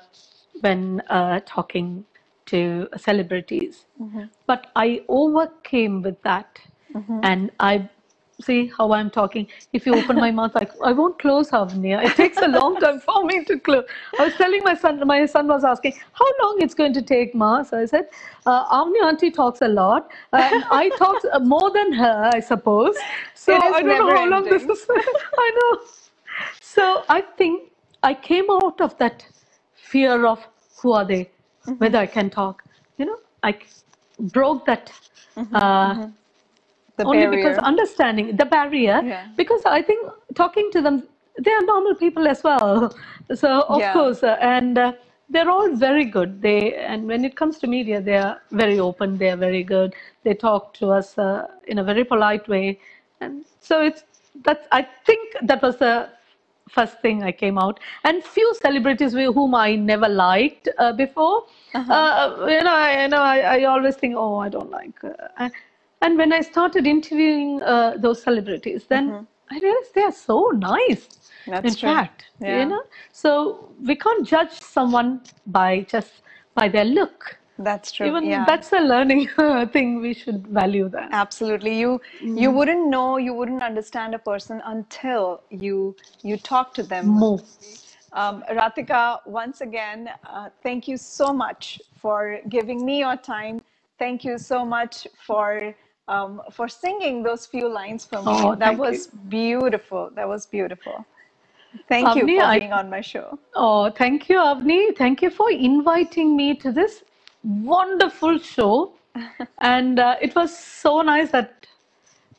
when 0.60 1.02
uh, 1.10 1.40
talking 1.46 2.04
to 2.46 2.88
celebrities. 2.96 3.86
But 4.46 4.68
I 4.76 5.02
overcame 5.08 6.02
with 6.02 6.22
that. 6.24 6.58
And 7.22 7.50
I 7.60 7.88
see 8.42 8.72
how 8.78 8.92
I'm 8.92 9.10
talking. 9.10 9.46
If 9.72 9.86
you 9.86 9.94
open 9.96 10.18
my 10.18 10.30
mouth, 10.40 10.52
I, 10.56 10.66
I 10.84 10.92
won't 10.92 11.18
close, 11.20 11.50
Avni. 11.50 12.02
It 12.04 12.16
takes 12.16 12.42
a 12.42 12.48
long 12.48 12.78
time 12.78 13.00
for 13.00 13.24
me 13.24 13.44
to 13.46 13.58
close. 13.60 13.84
I 14.18 14.24
was 14.26 14.34
telling 14.36 14.62
my 14.64 14.74
son, 14.74 15.02
my 15.06 15.26
son 15.26 15.48
was 15.48 15.64
asking, 15.64 15.94
how 16.12 16.26
long 16.42 16.58
it's 16.62 16.74
going 16.74 16.94
to 16.94 17.02
take, 17.02 17.34
Ma? 17.34 17.62
So 17.64 17.80
I 17.80 17.86
said, 17.86 18.08
uh, 18.46 18.66
Avni 18.70 19.02
auntie 19.04 19.30
talks 19.32 19.62
a 19.62 19.68
lot. 19.68 20.10
And 20.32 20.64
I 20.70 20.90
talk 20.90 21.18
uh, 21.32 21.40
more 21.40 21.70
than 21.72 21.92
her, 21.94 22.30
I 22.34 22.40
suppose. 22.40 22.96
So 23.34 23.62
I 23.72 23.82
don't 23.82 23.98
know 23.98 24.10
how 24.12 24.26
long 24.26 24.48
this 24.48 24.64
is. 24.68 24.86
I 25.38 25.52
know. 25.60 25.80
So 26.74 27.04
I 27.08 27.20
think 27.38 27.70
I 28.02 28.14
came 28.14 28.46
out 28.50 28.80
of 28.80 28.96
that 28.98 29.26
fear 29.74 30.26
of 30.26 30.46
who 30.80 30.92
are 30.92 31.04
they, 31.04 31.30
whether 31.78 31.98
I 31.98 32.06
can 32.06 32.30
talk. 32.30 32.62
You 32.98 33.06
know, 33.06 33.18
I 33.42 33.58
broke 34.20 34.64
that 34.66 34.90
uh, 35.54 36.06
The 36.96 37.04
only 37.04 37.26
barrier. 37.26 37.36
because 37.36 37.58
understanding 37.58 38.36
the 38.36 38.46
barrier. 38.46 39.02
Yeah. 39.04 39.26
Because 39.36 39.62
I 39.66 39.82
think 39.82 40.08
talking 40.34 40.70
to 40.72 40.80
them, 40.80 41.02
they 41.38 41.52
are 41.52 41.62
normal 41.62 41.94
people 41.94 42.28
as 42.28 42.42
well. 42.44 42.94
So 43.34 43.50
of 43.74 43.80
Yeah. 43.80 43.92
course, 43.92 44.22
uh, 44.22 44.36
and 44.40 44.78
uh, 44.78 44.92
they're 45.30 45.50
all 45.50 45.70
very 45.76 46.04
good. 46.16 46.40
They 46.42 46.74
and 46.74 47.06
when 47.06 47.24
it 47.24 47.36
comes 47.36 47.58
to 47.60 47.66
media, 47.66 48.00
they 48.00 48.16
are 48.16 48.34
very 48.62 48.78
open. 48.88 49.18
They 49.18 49.30
are 49.30 49.36
very 49.48 49.62
good. 49.62 49.94
They 50.24 50.34
talk 50.34 50.74
to 50.80 50.90
us 50.98 51.18
uh, 51.18 51.46
in 51.66 51.78
a 51.78 51.84
very 51.84 52.04
polite 52.04 52.48
way, 52.48 52.78
and 53.20 53.44
so 53.60 53.80
it's 53.90 54.04
that's. 54.44 54.66
I 54.72 54.82
think 55.06 55.36
that 55.52 55.62
was 55.62 55.76
the 55.78 55.94
first 56.68 57.00
thing 57.00 57.22
I 57.22 57.32
came 57.32 57.58
out. 57.58 57.80
And 58.04 58.22
few 58.24 58.54
celebrities 58.54 59.14
with 59.14 59.34
whom 59.34 59.54
I 59.54 59.76
never 59.76 60.08
liked 60.08 60.68
uh, 60.78 60.92
before. 60.92 61.44
uh 61.74 62.46
you 62.48 62.62
know, 62.62 62.74
I, 62.74 63.02
you 63.02 63.08
know, 63.08 63.22
I, 63.22 63.38
I 63.58 63.64
always 63.64 63.96
think, 63.96 64.14
oh, 64.16 64.38
I 64.38 64.48
don't 64.48 64.70
like. 64.70 65.02
Uh, 65.04 65.12
and- 65.38 65.52
when 66.18 66.32
I 66.32 66.40
started 66.40 66.86
interviewing 66.86 67.62
uh, 67.62 67.94
those 67.96 68.22
celebrities, 68.22 68.86
then 68.88 69.26
I 69.50 69.58
realized 69.60 69.94
they 69.94 70.02
are 70.02 70.12
so 70.12 70.50
nice. 70.54 71.08
That's 71.46 71.74
in 71.74 71.74
true. 71.76 71.90
fact, 71.90 72.24
Yeah. 72.40 72.58
you 72.60 72.66
know, 72.70 72.82
so 73.12 73.68
we 73.80 73.94
can't 73.94 74.26
judge 74.26 74.50
someone 74.52 75.20
by 75.46 75.86
just 75.88 76.22
by 76.54 76.68
their 76.68 76.84
look. 76.84 77.38
That's 77.58 77.92
true. 77.92 78.06
Even 78.06 78.26
yeah. 78.26 78.44
that's 78.46 78.72
a 78.72 78.80
learning 78.80 79.28
thing. 79.72 80.00
We 80.00 80.14
should 80.14 80.46
value 80.46 80.88
that. 80.88 81.08
Absolutely. 81.12 81.78
You 81.78 82.00
you 82.20 82.50
wouldn't 82.50 82.88
know, 82.88 83.18
you 83.18 83.34
wouldn't 83.34 83.62
understand 83.62 84.14
a 84.14 84.18
person 84.18 84.62
until 84.64 85.42
you 85.50 85.94
you 86.22 86.36
talk 86.36 86.74
to 86.74 86.82
them. 86.82 87.06
More. 87.06 87.40
Um, 88.14 88.44
Rathika, 88.50 89.20
once 89.26 89.62
again, 89.62 90.10
uh, 90.26 90.50
thank 90.62 90.86
you 90.86 90.96
so 90.98 91.32
much 91.32 91.80
for 91.96 92.40
giving 92.48 92.84
me 92.84 92.98
your 93.00 93.16
time. 93.16 93.60
Thank 93.98 94.24
you 94.24 94.36
so 94.38 94.64
much 94.64 95.06
for 95.26 95.74
um, 96.08 96.42
for 96.50 96.68
singing 96.68 97.22
those 97.22 97.46
few 97.46 97.68
lines 97.68 98.04
for 98.04 98.18
me. 98.18 98.24
Oh, 98.26 98.54
that 98.56 98.76
was 98.76 99.06
beautiful. 99.28 100.10
That 100.14 100.28
was 100.28 100.46
beautiful. 100.46 101.04
Thank 101.88 102.16
you 102.16 102.22
Avni, 102.26 102.36
for 102.38 102.44
I- 102.44 102.58
being 102.58 102.72
on 102.72 102.90
my 102.90 103.00
show. 103.00 103.38
Oh, 103.54 103.90
thank 103.90 104.28
you, 104.28 104.36
Avni. 104.38 104.96
Thank 104.96 105.22
you 105.22 105.30
for 105.30 105.50
inviting 105.50 106.36
me 106.36 106.54
to 106.56 106.72
this 106.72 107.02
wonderful 107.44 108.38
show. 108.38 108.92
and 109.58 109.98
uh, 109.98 110.16
it 110.20 110.34
was 110.34 110.56
so 110.56 111.02
nice 111.02 111.30
that 111.30 111.66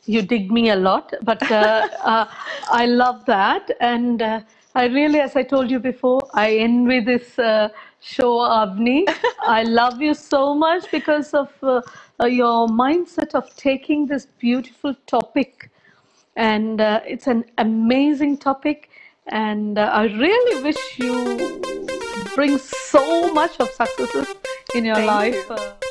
you 0.06 0.22
dig 0.22 0.52
me 0.52 0.70
a 0.70 0.76
lot, 0.76 1.14
but 1.22 1.42
uh, 1.52 1.88
uh, 2.04 2.26
I 2.70 2.86
love 2.86 3.26
that. 3.26 3.72
And 3.80 4.22
uh, 4.22 4.42
I 4.76 4.86
really, 4.86 5.20
as 5.20 5.36
I 5.36 5.44
told 5.44 5.70
you 5.70 5.80
before, 5.80 6.22
I 6.34 6.56
envy 6.58 7.00
this 7.00 7.38
uh, 7.38 7.70
show, 8.00 8.40
Avni. 8.40 9.06
I 9.42 9.64
love 9.64 10.02
you 10.02 10.14
so 10.14 10.56
much 10.56 10.90
because 10.92 11.34
of 11.34 11.52
uh, 11.62 11.82
your 12.26 12.68
mindset 12.68 13.36
of 13.36 13.56
taking 13.56 14.08
this 14.08 14.26
beautiful 14.40 14.96
topic 15.06 15.70
and 16.36 16.82
uh, 16.82 17.00
it's 17.06 17.28
an 17.28 17.46
amazing 17.58 18.38
topic 18.38 18.90
and 19.28 19.78
uh, 19.78 19.90
i 19.94 20.04
really 20.06 20.64
wish 20.64 20.78
you 20.98 21.62
bring 22.36 22.58
so 22.58 23.32
much 23.34 23.60
of 23.60 23.70
successes 23.70 24.36
in 24.76 24.86
your 24.86 24.96
Thank 24.96 25.08
life 25.08 25.36
you. 25.36 25.56
Uh, 25.56 25.83